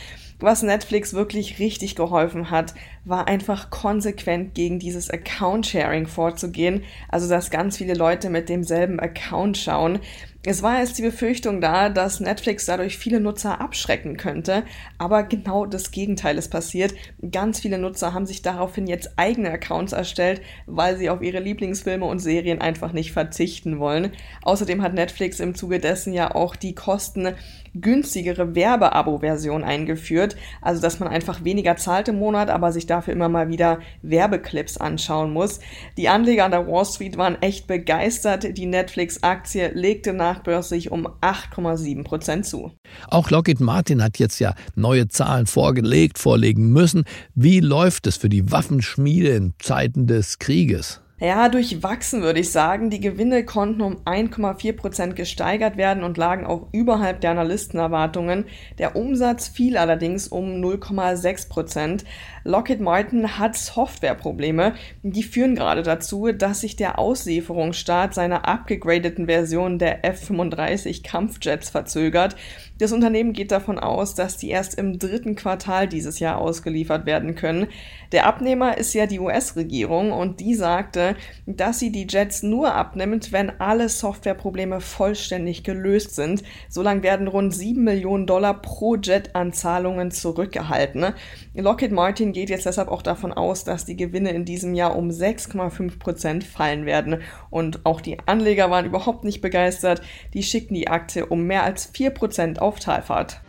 Was 0.42 0.64
Netflix 0.64 1.14
wirklich 1.14 1.60
richtig 1.60 1.96
geholfen 1.96 2.50
hat, 2.50 2.74
war 3.06 3.28
einfach 3.28 3.70
konsequent 3.70 4.56
gegen 4.56 4.80
dieses 4.80 5.12
Account-Sharing 5.12 6.08
vorzugehen, 6.08 6.84
also 7.10 7.30
dass 7.30 7.52
ganz 7.52 7.78
viele 7.78 7.94
Leute 7.94 8.32
mit 8.32 8.50
demselben 8.50 9.00
Account 9.00 9.60
schauen. 9.60 10.00
Es 10.44 10.64
war 10.64 10.80
jetzt 10.80 10.98
die 10.98 11.04
Befürchtung 11.04 11.62
da, 11.62 11.90
dass 11.90 12.20
Netflix 12.20 12.66
dadurch 12.66 12.98
viele 12.98 13.20
Nutzer 13.20 13.62
abschrecken 13.62 14.18
könnte, 14.18 14.64
aber 14.98 15.22
genau 15.22 15.68
das 15.68 15.92
Gegenteil 15.92 16.36
ist 16.40 16.50
passiert. 16.50 16.96
Ganz 17.32 17.60
viele 17.60 17.78
Nutzer 17.78 18.16
haben 18.16 18.26
sich 18.26 18.42
daraufhin 18.42 18.88
jetzt 18.88 19.12
eigene 19.18 19.52
Accounts 19.52 19.94
erstellt, 19.94 20.42
weil 20.66 20.98
sie 20.98 21.12
auf 21.12 21.22
ihre 21.22 21.40
Lieblingsfilme 21.40 22.06
und 22.06 22.18
Serien 22.18 22.60
einfach 22.60 22.92
nicht 22.92 23.12
verzichten 23.12 23.78
wollen. 23.78 24.14
Außerdem 24.42 24.82
hat 24.82 24.96
Netflix 24.96 25.40
im 25.40 25.54
Zuge 25.54 25.78
dessen 25.78 26.12
ja 26.12 26.34
auch 26.34 26.56
die 26.56 26.74
Kosten 26.74 27.36
günstigere 27.74 28.56
Werbeabo-Version 28.56 29.64
eingeführt, 29.64 30.36
also 30.62 30.82
dass 30.82 31.00
man 31.00 31.08
einfach 31.08 31.44
weniger 31.44 31.78
zahlt 31.78 32.10
im 32.10 32.20
Monat, 32.20 32.50
aber 32.50 32.72
sich 32.72 32.86
dafür 32.86 33.14
immer 33.14 33.30
mal 33.30 33.50
wieder 33.50 33.80
Werbeclips 34.02 34.78
anschauen 34.78 35.32
muss. 35.32 35.60
Die 35.98 36.10
Anleger 36.10 36.46
an 36.46 36.52
der 36.52 36.68
Wall 36.68 36.86
Street 36.86 37.18
waren 37.18 37.42
echt 37.42 37.68
begeistert. 37.68 38.58
Die 38.58 38.66
Netflix-Aktie 38.66 39.70
legte 39.70 40.14
nachbörslich 40.32 40.92
um 40.92 41.08
8,7 41.22 42.04
Prozent 42.04 42.46
zu. 42.46 42.72
Auch 43.08 43.30
Lockheed 43.30 43.60
Martin 43.60 44.04
hat 44.04 44.18
jetzt 44.18 44.40
ja 44.40 44.54
neue 44.76 45.08
Zahlen 45.08 45.46
vorgelegt, 45.46 46.20
vorlegen 46.20 46.72
müssen. 46.72 47.04
Wie 47.36 47.60
läuft 47.60 48.08
es 48.08 48.18
für 48.18 48.30
die 48.30 48.52
Waffenschmiede 48.52 49.30
in 49.30 49.54
Zeiten 49.60 50.08
des 50.08 50.40
Krieges? 50.40 51.02
Ja, 51.24 51.50
durchwachsen 51.50 52.24
würde 52.24 52.40
ich 52.40 52.52
sagen. 52.52 52.90
Die 52.90 53.00
Gewinne 53.00 53.46
konnten 53.46 53.82
um 53.82 53.98
1,4 54.06 54.74
Prozent 54.74 55.16
gesteigert 55.16 55.78
werden 55.78 56.04
und 56.04 56.18
lagen 56.18 56.48
auch 56.48 56.66
überhalb 56.72 57.22
der 57.22 57.30
Analystenerwartungen. 57.30 58.46
Der 58.80 58.96
Umsatz 58.96 59.48
fiel 59.48 59.78
allerdings 59.78 60.28
um 60.28 60.54
0,6 60.54 61.48
Prozent. 61.48 62.06
Lockheed 62.44 62.82
Martin 62.82 63.38
hat 63.38 63.56
Softwareprobleme. 63.56 64.74
Die 65.04 65.22
führen 65.22 65.54
gerade 65.54 65.84
dazu, 65.84 66.32
dass 66.32 66.62
sich 66.62 66.76
der 66.76 66.98
Auslieferungsstart 66.98 68.16
seiner 68.16 68.48
abgegradeten 68.48 69.28
Version 69.28 69.78
der 69.78 70.04
F-35 70.04 71.04
Kampfjets 71.04 71.70
verzögert. 71.70 72.36
Das 72.82 72.94
Unternehmen 72.94 73.34
geht 73.34 73.52
davon 73.52 73.78
aus, 73.78 74.16
dass 74.16 74.38
die 74.38 74.50
erst 74.50 74.74
im 74.74 74.98
dritten 74.98 75.36
Quartal 75.36 75.88
dieses 75.88 76.18
Jahr 76.18 76.40
ausgeliefert 76.40 77.06
werden 77.06 77.36
können. 77.36 77.68
Der 78.12 78.26
Abnehmer 78.26 78.76
ist 78.76 78.96
ja 78.96 79.06
die 79.06 79.20
US-Regierung 79.20 80.12
und 80.12 80.40
die 80.40 80.56
sagte, 80.56 81.16
dass 81.46 81.78
sie 81.78 81.92
die 81.92 82.08
Jets 82.10 82.42
nur 82.42 82.74
abnimmt, 82.74 83.32
wenn 83.32 83.52
alle 83.62 83.88
Softwareprobleme 83.88 84.82
vollständig 84.82 85.64
gelöst 85.64 86.16
sind. 86.16 86.42
Solange 86.70 87.04
werden 87.04 87.28
rund 87.28 87.54
7 87.54 87.84
Millionen 87.84 88.26
Dollar 88.26 88.60
pro 88.64 88.96
Jet 88.96 89.36
an 89.36 89.54
Zahlungen 89.54 90.10
zurückgehalten. 90.10 91.14
Lockheed 91.54 91.92
Martin 91.92 92.34
geht 92.34 92.50
jetzt 92.50 92.66
deshalb 92.66 92.88
auch 92.88 93.04
davon 93.04 93.32
aus, 93.32 93.64
dass 93.64 93.86
die 93.86 93.96
Gewinne 93.96 94.32
in 94.32 94.44
diesem 94.44 94.74
Jahr 94.74 94.96
um 94.96 95.10
6,5 95.10 96.00
Prozent 96.00 96.44
fallen 96.44 96.88
werden. 96.88 97.22
Und 97.52 97.86
auch 97.86 98.02
die 98.02 98.18
Anleger 98.26 98.72
waren 98.72 98.88
überhaupt 98.88 99.24
nicht 99.24 99.42
begeistert. 99.42 100.02
Die 100.34 100.42
schickten 100.42 100.74
die 100.74 100.88
Aktie 100.88 101.28
um 101.28 101.44
mehr 101.44 101.64
als 101.64 101.86
4 101.86 102.10
Prozent 102.10 102.60
auf 102.60 102.71
Talfahrt. 102.80 103.42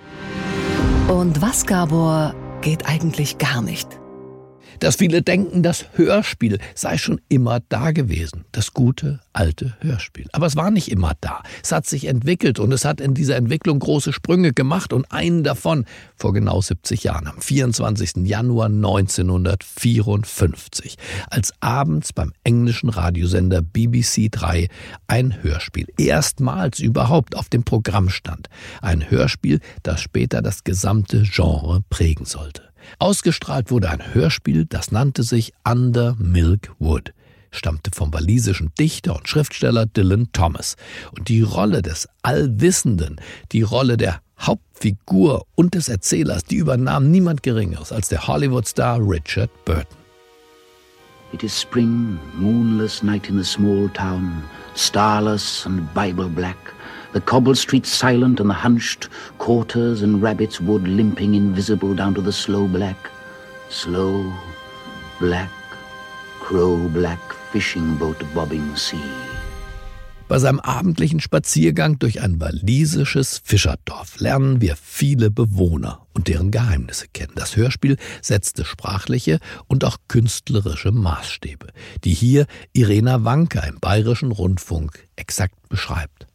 Und 1.09 1.43
was, 1.43 1.67
Gabor, 1.67 2.35
geht 2.61 2.87
eigentlich 2.87 3.39
gar 3.39 3.63
nicht? 3.63 4.02
Dass 4.83 4.97
viele 4.97 5.23
denken, 5.23 5.62
das 5.62 5.87
Hörspiel 5.95 6.59
sei 6.75 6.99
schon 6.99 7.21
immer 7.29 7.61
da 7.68 7.92
gewesen. 7.92 8.45
Das 8.51 8.73
gute, 8.73 9.21
alte 9.33 9.77
Hörspiel. 9.81 10.27
Aber 10.33 10.47
es 10.47 10.57
war 10.57 10.73
nicht 10.73 10.90
immer 10.90 11.12
da. 11.21 11.45
Es 11.62 11.71
hat 11.71 11.87
sich 11.87 12.07
entwickelt 12.07 12.59
und 12.59 12.73
es 12.73 12.85
hat 12.85 13.01
in 13.01 13.14
dieser 13.14 13.37
Entwicklung 13.37 13.79
große 13.79 14.12
Sprünge 14.12 14.53
gemacht 14.53 14.92
und 14.92 15.12
einen 15.12 15.45
davon 15.45 15.85
vor 16.16 16.33
genau 16.33 16.61
70 16.61 17.05
Jahren, 17.05 17.29
am 17.29 17.40
24. 17.40 18.27
Januar 18.27 18.66
1954, 18.66 20.99
als 21.31 21.53
abends 21.61 22.12
beim 22.12 22.33
englischen 22.42 22.88
Radiosender 22.88 23.62
BBC 23.62 24.33
3 24.33 24.66
ein 25.07 25.45
Hörspiel 25.45 25.87
erstmals 25.97 26.81
überhaupt 26.81 27.37
auf 27.37 27.49
dem 27.49 27.62
Programm 27.62 28.09
stand. 28.09 28.49
Ein 28.81 29.09
Hörspiel, 29.09 29.61
das 29.85 30.01
später 30.01 30.42
das 30.42 30.64
gesamte 30.64 31.23
Genre 31.23 31.85
prägen 31.88 32.25
sollte. 32.25 32.72
Ausgestrahlt 32.99 33.71
wurde 33.71 33.90
ein 33.90 34.14
Hörspiel, 34.14 34.66
das 34.66 34.92
nannte 34.92 35.23
sich 35.23 35.53
Under 35.68 36.16
Milk 36.18 36.73
Wood, 36.79 37.12
stammte 37.51 37.90
vom 37.95 38.12
walisischen 38.12 38.71
Dichter 38.79 39.16
und 39.16 39.29
Schriftsteller 39.29 39.87
Dylan 39.87 40.31
Thomas. 40.33 40.77
Und 41.16 41.29
die 41.29 41.42
Rolle 41.42 41.83
des 41.83 42.09
Allwissenden, 42.23 43.21
die 43.53 43.62
Rolle 43.62 43.97
der 43.97 44.21
Hauptfigur 44.40 45.47
und 45.55 45.75
des 45.75 45.88
Erzählers, 45.88 46.45
die 46.45 46.57
übernahm 46.57 47.11
niemand 47.11 47.42
Geringeres 47.42 47.92
als 47.92 48.09
der 48.09 48.27
Hollywood-Star 48.27 48.99
Richard 49.01 49.51
Burton. 49.64 49.97
It 51.33 51.42
is 51.42 51.59
spring, 51.59 52.18
moonless 52.35 53.03
night 53.03 53.31
in 53.31 53.38
the 53.38 53.45
small 53.45 53.88
town, 53.95 54.42
starless 54.75 55.64
and 55.64 55.92
Bible 55.95 56.29
black. 56.29 56.59
The 57.12 57.20
cobbled 57.20 57.59
streets 57.59 57.90
silent 57.90 58.40
and 58.40 58.48
the 58.48 58.55
hunched 58.55 59.09
quarters 59.38 60.03
and 60.03 60.22
rabbits 60.22 60.61
wood 60.61 60.87
limping 60.87 61.35
invisible 61.35 61.94
down 61.94 62.14
to 62.14 62.20
the 62.20 62.33
slow 62.33 62.66
black, 62.66 63.11
slow 63.68 64.33
black, 65.18 65.51
crow 66.40 66.88
black 66.88 67.20
fishing 67.53 67.96
boat 67.96 68.18
bobbing 68.35 68.77
sea. 68.77 69.01
Bei 70.33 70.38
seinem 70.38 70.61
abendlichen 70.61 71.20
Spaziergang 71.20 71.98
durch 71.98 72.22
ein 72.22 72.40
walisisches 72.40 73.42
Fischerdorf 73.44 74.18
lernen 74.18 74.62
wir 74.62 74.77
viele 74.77 75.31
Bewohner 75.31 76.07
und 76.14 76.27
deren 76.27 76.51
Geheimnisse 76.51 77.07
kennen. 77.12 77.33
Das 77.35 77.57
Hörspiel 77.57 77.98
setzte 78.22 78.64
sprachliche 78.64 79.40
und 79.66 79.85
auch 79.85 79.98
künstlerische 80.09 80.90
Maßstäbe, 80.90 81.66
die 82.05 82.14
hier 82.14 82.46
Irena 82.72 83.25
Wanker 83.25 83.66
im 83.66 83.79
Bayerischen 83.79 84.33
Rundfunk 84.33 85.07
exakt 85.16 85.68
beschreibt. 85.68 86.27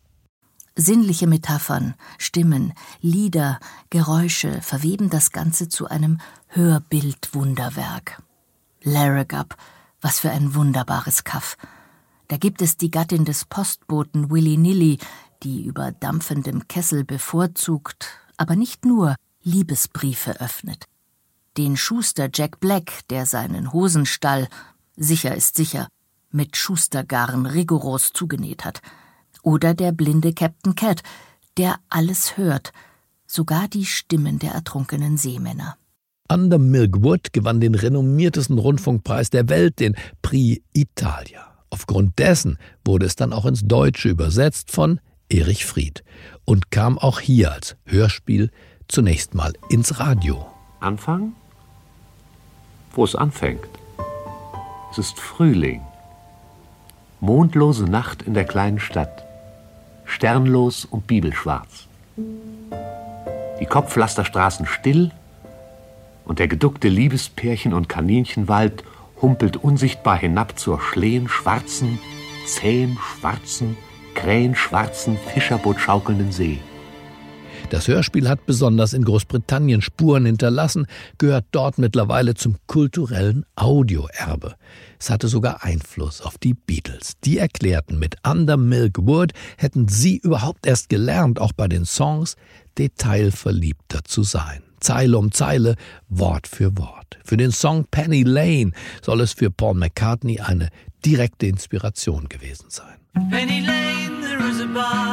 Sinnliche 0.79 1.25
Metaphern, 1.25 1.95
Stimmen, 2.19 2.71
Lieder, 3.01 3.59
Geräusche 3.89 4.61
verweben 4.61 5.09
das 5.09 5.31
Ganze 5.31 5.69
zu 5.69 5.87
einem 5.87 6.19
Hörbildwunderwerk. 6.49 8.21
Larrigup, 8.83 9.57
was 10.01 10.19
für 10.19 10.29
ein 10.29 10.53
wunderbares 10.53 11.23
Kaff. 11.23 11.57
Da 12.27 12.37
gibt 12.37 12.61
es 12.61 12.77
die 12.77 12.91
Gattin 12.91 13.25
des 13.25 13.45
Postboten 13.45 14.29
Willy 14.29 14.57
Nilly, 14.57 14.99
die 15.41 15.65
über 15.65 15.91
dampfendem 15.91 16.67
Kessel 16.67 17.03
bevorzugt, 17.03 18.09
aber 18.37 18.55
nicht 18.55 18.85
nur 18.85 19.15
Liebesbriefe 19.41 20.39
öffnet. 20.39 20.85
den 21.57 21.75
Schuster 21.75 22.29
Jack 22.31 22.59
Black, 22.59 23.07
der 23.09 23.25
seinen 23.25 23.73
Hosenstall, 23.73 24.47
sicher 24.95 25.35
ist 25.35 25.55
sicher, 25.55 25.87
mit 26.29 26.55
Schustergarn 26.55 27.47
rigoros 27.47 28.13
zugenäht 28.13 28.63
hat, 28.63 28.83
oder 29.47 29.73
der 29.73 29.93
blinde 29.93 30.33
Captain 30.33 30.75
Cat, 30.75 31.03
der 31.55 31.77
alles 31.89 32.35
hört, 32.35 32.73
sogar 33.25 33.69
die 33.69 33.85
Stimmen 33.85 34.39
der 34.39 34.51
ertrunkenen 34.51 35.15
Seemänner. 35.15 35.77
Under 36.29 36.57
Milkwood 36.57 37.31
gewann 37.31 37.61
den 37.61 37.73
renommiertesten 37.73 38.57
Rundfunkpreis 38.57 39.29
der 39.29 39.47
Welt, 39.47 39.79
den 39.79 39.95
Prix 40.21 40.61
Italia. 40.73 41.47
Aufgrund 41.69 42.19
dessen 42.19 42.57
wurde 42.83 43.05
es 43.05 43.15
dann 43.15 43.31
auch 43.31 43.45
ins 43.45 43.61
Deutsche 43.63 44.09
übersetzt 44.09 44.69
von 44.69 44.99
Erich 45.29 45.65
Fried 45.65 46.03
und 46.43 46.69
kam 46.69 46.97
auch 46.97 47.21
hier 47.21 47.53
als 47.53 47.77
Hörspiel 47.85 48.51
zunächst 48.89 49.33
mal 49.33 49.53
ins 49.69 49.97
Radio. 49.97 50.45
Anfang? 50.81 51.31
Wo 52.91 53.05
es 53.05 53.15
anfängt. 53.15 53.69
Es 54.91 54.97
ist 54.97 55.17
Frühling. 55.17 55.79
Mondlose 57.21 57.85
Nacht 57.85 58.23
in 58.23 58.33
der 58.33 58.43
kleinen 58.43 58.79
Stadt. 58.79 59.26
Sternlos 60.07 60.85
und 60.85 61.05
bibelschwarz. 61.05 61.85
Die 63.59 63.65
Kopfpflasterstraßen 63.65 64.65
still 64.65 65.11
und 66.25 66.39
der 66.39 66.47
geduckte 66.47 66.87
Liebespärchen- 66.87 67.73
und 67.73 67.87
Kaninchenwald 67.87 68.83
humpelt 69.21 69.57
unsichtbar 69.57 70.17
hinab 70.17 70.57
zur 70.57 70.81
schlehenschwarzen, 70.81 71.99
zähenschwarzen, 72.45 73.77
krähenschwarzen, 74.15 75.17
Fischerboot 75.33 75.79
schaukelnden 75.79 76.31
See. 76.31 76.59
Das 77.69 77.89
Hörspiel 77.89 78.29
hat 78.29 78.45
besonders 78.45 78.93
in 78.93 79.03
Großbritannien 79.03 79.81
Spuren 79.81 80.25
hinterlassen, 80.25 80.87
gehört 81.17 81.45
dort 81.51 81.77
mittlerweile 81.77 82.33
zum 82.33 82.55
kulturellen 82.65 83.45
Audioerbe. 83.57 84.55
Es 84.97 85.09
hatte 85.09 85.27
sogar 85.27 85.65
Einfluss 85.65 86.21
auf 86.21 86.37
die 86.37 86.53
Beatles. 86.53 87.13
Die 87.25 87.37
erklärten, 87.37 87.99
mit 87.99 88.15
Under 88.25 88.55
Milk 88.55 88.99
Wood 89.01 89.33
hätten 89.57 89.89
sie 89.89 90.17
überhaupt 90.17 90.65
erst 90.65 90.87
gelernt, 90.87 91.41
auch 91.41 91.51
bei 91.51 91.67
den 91.67 91.83
Songs 91.83 92.37
detailverliebter 92.77 94.05
zu 94.05 94.23
sein. 94.23 94.63
Zeile 94.79 95.17
um 95.17 95.33
Zeile, 95.33 95.75
Wort 96.07 96.47
für 96.47 96.77
Wort. 96.77 97.19
Für 97.25 97.35
den 97.35 97.51
Song 97.51 97.85
Penny 97.91 98.23
Lane 98.23 98.71
soll 99.01 99.19
es 99.19 99.33
für 99.33 99.51
Paul 99.51 99.73
McCartney 99.73 100.39
eine 100.39 100.69
direkte 101.05 101.47
Inspiration 101.47 102.29
gewesen 102.29 102.67
sein. 102.69 102.95
Penny 103.29 103.59
Lane, 103.59 104.21
there 104.21 104.49
is 104.49 104.61
a 104.61 104.67
barber 104.73 105.06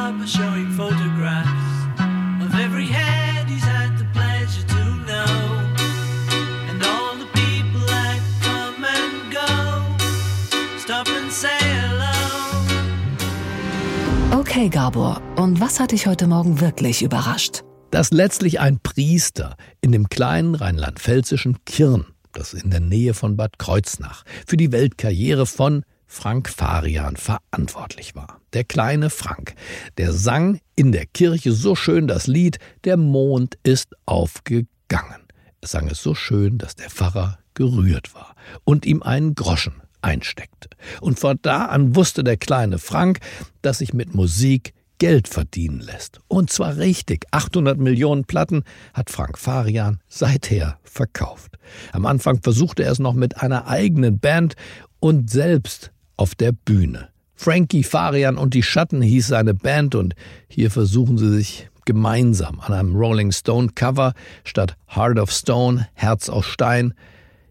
Okay, 14.55 14.69
Gabor, 14.69 15.21
und 15.35 15.59
was 15.59 15.81
hat 15.81 15.91
dich 15.91 16.07
heute 16.07 16.27
Morgen 16.27 16.61
wirklich 16.61 17.01
überrascht? 17.01 17.63
dass 17.91 18.11
letztlich 18.11 18.61
ein 18.61 18.79
Priester 18.79 19.57
in 19.81 19.91
dem 19.91 20.07
kleinen 20.07 20.55
rheinland-pfälzischen 20.55 21.57
Kirn, 21.65 22.05
das 22.31 22.53
in 22.53 22.69
der 22.69 22.79
Nähe 22.79 23.13
von 23.13 23.35
Bad 23.35 23.59
Kreuznach, 23.59 24.23
für 24.47 24.55
die 24.55 24.71
Weltkarriere 24.71 25.45
von 25.45 25.83
Frank 26.07 26.47
Farian 26.47 27.17
verantwortlich 27.17 28.15
war. 28.15 28.39
Der 28.53 28.63
kleine 28.63 29.09
Frank, 29.09 29.55
der 29.97 30.13
sang 30.13 30.61
in 30.77 30.93
der 30.93 31.05
Kirche 31.05 31.51
so 31.51 31.75
schön 31.75 32.07
das 32.07 32.25
Lied 32.25 32.57
Der 32.85 32.95
Mond 32.95 33.57
ist 33.63 33.89
aufgegangen. 34.05 35.27
Er 35.59 35.67
sang 35.67 35.89
es 35.89 36.01
so 36.01 36.15
schön, 36.15 36.59
dass 36.59 36.75
der 36.75 36.89
Pfarrer 36.89 37.39
gerührt 37.55 38.15
war 38.15 38.35
und 38.63 38.85
ihm 38.85 39.03
einen 39.03 39.35
Groschen 39.35 39.81
einsteckte. 40.05 40.69
Und 41.01 41.19
von 41.19 41.39
da 41.41 41.65
an 41.65 41.95
wusste 41.95 42.23
der 42.23 42.37
kleine 42.37 42.77
Frank, 42.77 43.19
dass 43.61 43.79
sich 43.79 43.93
mit 43.93 44.13
Musik 44.13 44.73
Geld 44.97 45.27
verdienen 45.27 45.81
lässt. 45.81 46.21
Und 46.29 46.51
zwar 46.51 46.77
richtig. 46.77 47.25
800 47.31 47.77
Millionen 47.77 48.23
Platten 48.23 48.63
hat 48.93 49.09
Frank 49.09 49.37
Farian 49.37 49.99
seither 50.07 50.79
verkauft. 50.83 51.57
Am 51.91 52.05
Anfang 52.05 52.41
versuchte 52.41 52.83
er 52.83 52.91
es 52.91 52.99
noch 52.99 53.13
mit 53.13 53.41
einer 53.41 53.67
eigenen 53.67 54.19
Band 54.19 54.55
und 55.01 55.29
selbst 55.29 55.91
auf 56.15 56.35
der 56.35 56.53
Bühne. 56.53 57.09
Frankie 57.33 57.83
Farian 57.83 58.37
und 58.37 58.53
die 58.53 58.63
Schatten 58.63 59.01
hieß 59.01 59.27
seine 59.27 59.53
Band 59.53 59.95
und 59.95 60.15
hier 60.47 60.71
versuchen 60.71 61.17
sie 61.17 61.29
sich 61.29 61.69
gemeinsam 61.83 62.61
an 62.61 62.73
einem 62.73 62.95
Rolling 62.95 63.33
Stone 63.33 63.69
Cover 63.75 64.13
statt 64.45 64.77
Heart 64.87 65.19
of 65.19 65.31
Stone, 65.31 65.89
Herz 65.93 66.29
aus 66.29 66.45
Stein. 66.45 66.93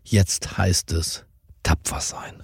Jetzt 0.03 0.57
heißt 0.57 0.93
es 0.93 1.25
tapfer 1.63 2.01
sein. 2.01 2.44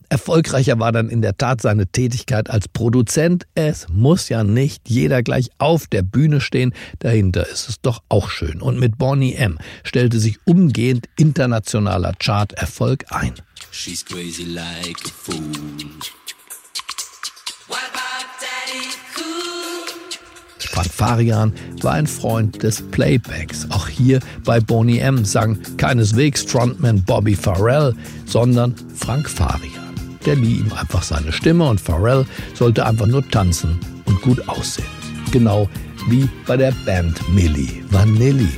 erfolgreicher 0.11 0.77
war 0.77 0.91
dann 0.91 1.09
in 1.09 1.21
der 1.21 1.37
Tat 1.37 1.61
seine 1.61 1.87
Tätigkeit 1.87 2.49
als 2.49 2.67
Produzent. 2.67 3.47
Es 3.55 3.87
muss 3.89 4.29
ja 4.29 4.43
nicht 4.43 4.89
jeder 4.89 5.23
gleich 5.23 5.49
auf 5.57 5.87
der 5.87 6.01
Bühne 6.01 6.41
stehen, 6.41 6.73
dahinter 6.99 7.47
ist 7.47 7.69
es 7.69 7.81
doch 7.81 8.03
auch 8.09 8.29
schön. 8.29 8.61
Und 8.61 8.77
mit 8.79 8.97
Bonnie 8.97 9.35
M. 9.35 9.57
stellte 9.83 10.19
sich 10.19 10.37
umgehend 10.45 11.07
internationaler 11.17 12.13
Charterfolg 12.19 13.05
ein. 13.09 13.33
She's 13.71 14.03
crazy 14.03 14.43
like 14.43 14.97
a 15.05 15.09
fool. 15.09 15.37
Frank 20.71 20.93
Farian 20.93 21.53
war 21.81 21.93
ein 21.93 22.07
Freund 22.07 22.63
des 22.63 22.81
Playbacks. 22.81 23.67
Auch 23.71 23.87
hier 23.87 24.19
bei 24.45 24.59
Boney 24.61 24.99
M 24.99 25.25
sang 25.25 25.59
keineswegs 25.75 26.43
Frontman 26.43 27.03
Bobby 27.03 27.35
Farrell, 27.35 27.93
sondern 28.25 28.73
Frank 28.95 29.29
Farian. 29.29 29.90
Der 30.25 30.35
lieh 30.35 30.59
ihm 30.59 30.71
einfach 30.73 31.03
seine 31.03 31.31
Stimme 31.31 31.67
und 31.67 31.81
Farrell 31.81 32.25
sollte 32.53 32.85
einfach 32.85 33.07
nur 33.07 33.27
tanzen 33.27 33.79
und 34.05 34.21
gut 34.21 34.47
aussehen. 34.47 34.85
Genau 35.31 35.69
wie 36.07 36.27
bei 36.45 36.57
der 36.57 36.73
Band 36.85 37.21
Milli 37.29 37.83
Vanilli. 37.89 38.49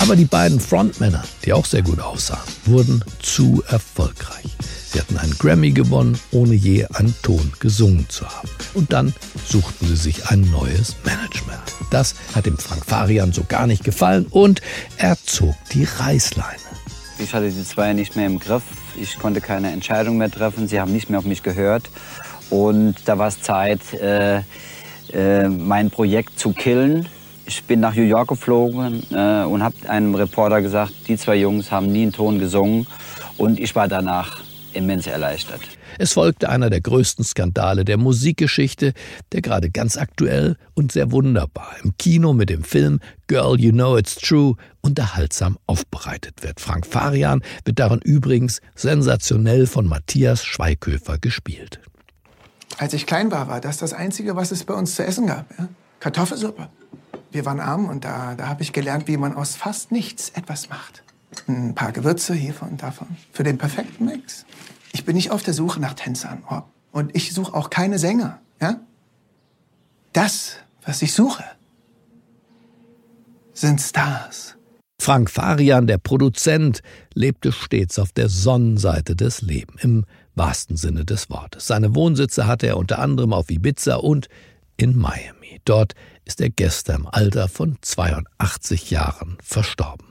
Aber 0.00 0.16
die 0.16 0.24
beiden 0.24 0.58
Frontmänner, 0.58 1.22
die 1.44 1.52
auch 1.52 1.64
sehr 1.64 1.82
gut 1.82 2.00
aussahen, 2.00 2.42
wurden 2.66 3.04
zu 3.20 3.62
erfolgreich. 3.68 4.44
Sie 4.92 5.00
hatten 5.00 5.16
einen 5.16 5.38
Grammy 5.38 5.70
gewonnen, 5.70 6.18
ohne 6.32 6.54
je 6.54 6.84
einen 6.86 7.14
Ton 7.22 7.52
gesungen 7.60 8.08
zu 8.10 8.28
haben. 8.28 8.48
Und 8.74 8.92
dann 8.92 9.14
suchten 9.48 9.86
sie 9.86 9.96
sich 9.96 10.26
ein 10.26 10.42
neues 10.50 10.96
Management. 11.04 11.71
Das 11.92 12.14
hat 12.34 12.46
dem 12.46 12.56
Frank 12.56 12.86
Farian 12.86 13.32
so 13.32 13.44
gar 13.46 13.66
nicht 13.66 13.84
gefallen 13.84 14.26
und 14.30 14.62
er 14.96 15.18
zog 15.22 15.54
die 15.72 15.84
Reißleine. 15.84 16.56
Ich 17.18 17.34
hatte 17.34 17.50
die 17.50 17.64
zwei 17.64 17.92
nicht 17.92 18.16
mehr 18.16 18.26
im 18.26 18.38
Griff. 18.38 18.62
Ich 18.98 19.18
konnte 19.18 19.42
keine 19.42 19.70
Entscheidung 19.70 20.16
mehr 20.16 20.30
treffen. 20.30 20.68
Sie 20.68 20.80
haben 20.80 20.90
nicht 20.90 21.10
mehr 21.10 21.18
auf 21.18 21.26
mich 21.26 21.42
gehört. 21.42 21.90
Und 22.48 22.94
da 23.04 23.18
war 23.18 23.28
es 23.28 23.42
Zeit, 23.42 23.92
äh, 23.92 24.38
äh, 25.12 25.48
mein 25.48 25.90
Projekt 25.90 26.38
zu 26.38 26.54
killen. 26.54 27.06
Ich 27.44 27.62
bin 27.64 27.80
nach 27.80 27.94
New 27.94 28.02
York 28.02 28.28
geflogen 28.28 29.02
äh, 29.12 29.44
und 29.44 29.62
habe 29.62 29.76
einem 29.86 30.14
Reporter 30.14 30.62
gesagt, 30.62 30.94
die 31.08 31.18
zwei 31.18 31.36
Jungs 31.36 31.70
haben 31.70 31.92
nie 31.92 32.02
einen 32.02 32.12
Ton 32.12 32.38
gesungen. 32.38 32.86
Und 33.36 33.60
ich 33.60 33.74
war 33.74 33.86
danach 33.86 34.38
immens 34.72 35.06
erleichtert. 35.06 35.60
Es 35.98 36.12
folgte 36.12 36.48
einer 36.48 36.70
der 36.70 36.80
größten 36.80 37.24
Skandale 37.24 37.84
der 37.84 37.96
Musikgeschichte, 37.96 38.92
der 39.32 39.42
gerade 39.42 39.70
ganz 39.70 39.96
aktuell 39.96 40.56
und 40.74 40.92
sehr 40.92 41.10
wunderbar 41.10 41.76
im 41.82 41.96
Kino 41.98 42.32
mit 42.32 42.50
dem 42.50 42.64
Film 42.64 43.00
Girl 43.26 43.58
You 43.58 43.72
Know 43.72 43.96
It's 43.96 44.16
True 44.16 44.56
unterhaltsam 44.80 45.58
aufbereitet 45.66 46.42
wird. 46.42 46.60
Frank 46.60 46.86
Farian 46.86 47.42
wird 47.64 47.78
darin 47.78 48.00
übrigens 48.00 48.60
sensationell 48.74 49.66
von 49.66 49.86
Matthias 49.86 50.44
Schweighöfer 50.44 51.18
gespielt. 51.18 51.80
Als 52.78 52.94
ich 52.94 53.06
klein 53.06 53.30
war, 53.30 53.48
war 53.48 53.60
das 53.60 53.78
das 53.78 53.92
Einzige, 53.92 54.36
was 54.36 54.50
es 54.50 54.64
bei 54.64 54.74
uns 54.74 54.94
zu 54.94 55.04
essen 55.04 55.26
gab. 55.26 55.46
Ja? 55.58 55.68
Kartoffelsuppe. 56.00 56.68
Wir 57.30 57.46
waren 57.46 57.60
arm 57.60 57.88
und 57.88 58.04
da, 58.04 58.34
da 58.34 58.48
habe 58.48 58.62
ich 58.62 58.72
gelernt, 58.72 59.08
wie 59.08 59.16
man 59.16 59.34
aus 59.34 59.54
fast 59.56 59.92
nichts 59.92 60.30
etwas 60.30 60.68
macht. 60.68 61.02
Ein 61.48 61.74
paar 61.74 61.92
Gewürze 61.92 62.34
hiervon 62.34 62.70
und 62.70 62.82
davon. 62.82 63.06
Für 63.32 63.42
den 63.42 63.56
perfekten 63.56 64.04
Mix. 64.04 64.44
Ich 64.92 65.04
bin 65.04 65.16
nicht 65.16 65.30
auf 65.30 65.42
der 65.42 65.54
Suche 65.54 65.80
nach 65.80 65.94
Tänzern. 65.94 66.44
Oh. 66.50 66.62
Und 66.92 67.16
ich 67.16 67.32
suche 67.32 67.54
auch 67.54 67.70
keine 67.70 67.98
Sänger. 67.98 68.40
Ja? 68.60 68.80
Das, 70.12 70.56
was 70.84 71.00
ich 71.02 71.14
suche, 71.14 71.44
sind 73.54 73.80
Stars. 73.80 74.56
Frank 75.00 75.30
Farian, 75.30 75.86
der 75.86 75.98
Produzent, 75.98 76.82
lebte 77.14 77.50
stets 77.50 77.98
auf 77.98 78.12
der 78.12 78.28
Sonnenseite 78.28 79.16
des 79.16 79.42
Lebens. 79.42 79.82
Im 79.82 80.04
wahrsten 80.34 80.76
Sinne 80.76 81.04
des 81.04 81.28
Wortes. 81.30 81.66
Seine 81.66 81.94
Wohnsitze 81.94 82.46
hatte 82.46 82.66
er 82.66 82.76
unter 82.76 82.98
anderem 82.98 83.32
auf 83.32 83.50
Ibiza 83.50 83.96
und 83.96 84.28
in 84.76 84.96
Miami. 84.96 85.60
Dort 85.64 85.94
ist 86.24 86.40
er 86.40 86.50
gestern 86.50 87.02
im 87.02 87.06
Alter 87.06 87.48
von 87.48 87.78
82 87.80 88.90
Jahren 88.90 89.38
verstorben. 89.42 90.06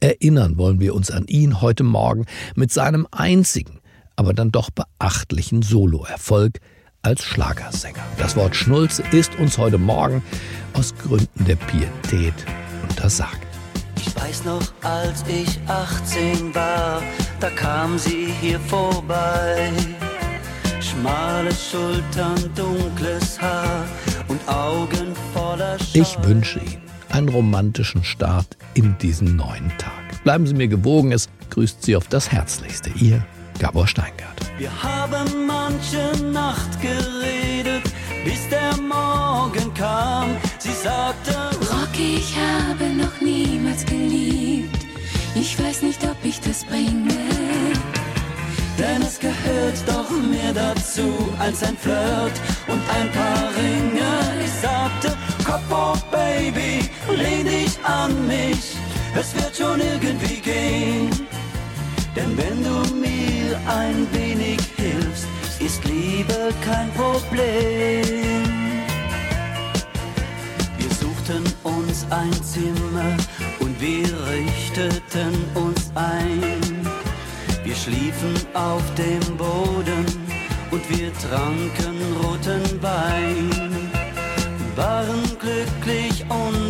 Erinnern 0.00 0.58
wollen 0.58 0.80
wir 0.80 0.94
uns 0.94 1.10
an 1.10 1.26
ihn 1.26 1.60
heute 1.60 1.82
Morgen 1.82 2.26
mit 2.54 2.72
seinem 2.72 3.06
einzigen, 3.10 3.80
aber 4.16 4.32
dann 4.34 4.50
doch 4.50 4.70
beachtlichen 4.70 5.62
Soloerfolg 5.62 6.58
als 7.02 7.22
Schlagersänger. 7.22 8.02
Das 8.18 8.34
Wort 8.36 8.56
Schnulze 8.56 9.04
ist 9.12 9.38
uns 9.38 9.58
heute 9.58 9.78
Morgen 9.78 10.22
aus 10.72 10.94
Gründen 10.96 11.44
der 11.44 11.56
Pietät 11.56 12.34
untersagt. 12.88 13.46
Ich 13.98 14.14
weiß 14.16 14.44
noch, 14.44 14.72
als 14.82 15.24
ich 15.28 15.58
18 15.68 16.54
war, 16.54 17.02
da 17.40 17.50
kam 17.50 17.98
sie 17.98 18.32
hier 18.40 18.58
vorbei. 18.60 19.70
Schmale 20.80 21.52
Schultern, 21.52 22.50
dunkles 22.54 23.40
Haar 23.40 23.84
und 24.28 24.40
Augen 24.48 25.14
voller 25.32 25.78
Scheu. 25.78 26.00
Ich 26.00 26.16
wünsche 26.24 26.58
Ihnen 26.60 26.82
einen 27.10 27.28
romantischen 27.28 28.04
Start 28.04 28.56
in 28.74 28.96
diesen 28.98 29.36
neuen 29.36 29.70
Tag. 29.78 30.24
Bleiben 30.24 30.46
Sie 30.46 30.54
mir 30.54 30.68
gewogen, 30.68 31.12
es 31.12 31.28
grüßt 31.50 31.82
Sie 31.82 31.96
auf 31.96 32.08
das 32.08 32.32
Herzlichste. 32.32 32.90
Ihr 32.90 33.24
Gabor 33.58 33.86
Steingart. 33.86 34.38
Wir 34.58 34.70
haben 34.82 35.46
manche 35.46 36.12
Nacht 36.32 36.80
geredet, 36.80 37.82
bis 38.24 38.48
der 38.48 38.76
Morgen 38.76 39.72
kam. 39.74 40.36
Sie 40.58 40.72
sagte, 40.72 41.34
Rocky, 41.72 42.16
ich 42.16 42.34
habe 42.36 42.84
noch 42.90 43.20
niemals 43.20 43.84
geliebt. 43.84 44.86
Ich 45.34 45.58
weiß 45.62 45.82
nicht, 45.82 46.02
ob 46.04 46.16
ich 46.22 46.40
das 46.40 46.64
bringe. 46.64 47.14
Denn 48.78 49.00
es 49.02 49.18
gehört 49.18 49.78
doch 49.86 50.10
mehr 50.10 50.52
dazu 50.52 51.14
als 51.38 51.62
ein 51.62 51.76
Flirt 51.76 52.38
und 52.68 52.82
ein 52.90 53.10
paar 53.12 53.48
Ringe. 53.56 54.44
Ich 54.44 54.52
sagte, 54.52 55.16
Kopf 55.44 55.70
hoch, 55.70 56.02
Baby, 56.10 56.90
lehn 57.16 57.46
dich 57.46 57.78
an 57.84 58.26
mich. 58.26 58.76
Es 59.14 59.34
wird 59.34 59.56
schon 59.56 59.80
irgendwie 59.80 60.40
gehen. 60.40 61.10
Denn 62.14 62.36
wenn 62.36 62.64
du 62.64 62.94
mir 62.94 63.15
ein 63.66 64.06
wenig 64.12 64.60
hilfst, 64.76 65.26
ist 65.60 65.84
Liebe 65.84 66.52
kein 66.64 66.90
Problem. 66.92 68.04
Wir 70.78 70.90
suchten 70.90 71.44
uns 71.62 72.06
ein 72.10 72.32
Zimmer 72.42 73.16
und 73.60 73.80
wir 73.80 74.08
richteten 74.30 75.34
uns 75.54 75.90
ein. 75.94 76.86
Wir 77.64 77.74
schliefen 77.74 78.34
auf 78.54 78.82
dem 78.94 79.36
Boden 79.36 80.06
und 80.70 80.82
wir 80.90 81.12
tranken 81.14 81.96
roten 82.22 82.82
Wein. 82.82 83.90
Waren 84.76 85.22
glücklich 85.40 86.24
und 86.28 86.65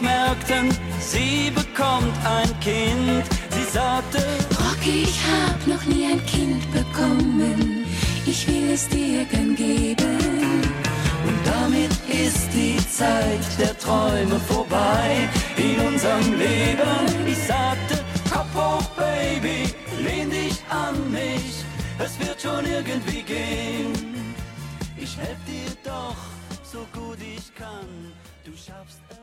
Merkten, 0.00 0.68
sie 0.98 1.50
bekommt 1.50 2.14
ein 2.24 2.60
Kind. 2.60 3.24
Sie 3.50 3.64
sagte, 3.70 4.18
Rocky, 4.58 5.02
ich 5.04 5.20
hab 5.30 5.66
noch 5.66 5.84
nie 5.86 6.06
ein 6.06 6.24
Kind 6.26 6.62
bekommen. 6.72 7.84
Ich 8.26 8.46
will 8.48 8.70
es 8.72 8.88
dir 8.88 9.24
gern 9.24 9.54
geben. 9.54 10.18
Und 11.26 11.38
damit 11.44 11.90
ist 12.08 12.48
die 12.52 12.78
Zeit 12.88 13.44
der 13.58 13.76
Träume 13.78 14.38
vorbei 14.40 15.28
in 15.56 15.78
unserem 15.86 16.38
Leben. 16.38 17.26
Ich 17.26 17.38
sagte, 17.38 18.04
Kopf 18.30 18.54
hoch, 18.54 18.88
Baby, 18.96 19.74
lehn 20.02 20.30
dich 20.30 20.62
an 20.70 21.10
mich. 21.10 21.64
Es 21.98 22.18
wird 22.18 22.40
schon 22.40 22.64
irgendwie 22.64 23.22
gehen. 23.22 23.92
Ich 24.96 25.16
helf 25.16 25.38
dir 25.46 25.70
doch 25.84 26.16
so 26.62 26.86
gut 26.92 27.18
ich 27.20 27.54
kann. 27.54 28.12
Du 28.44 28.52
schaffst 28.52 29.00
es. 29.10 29.19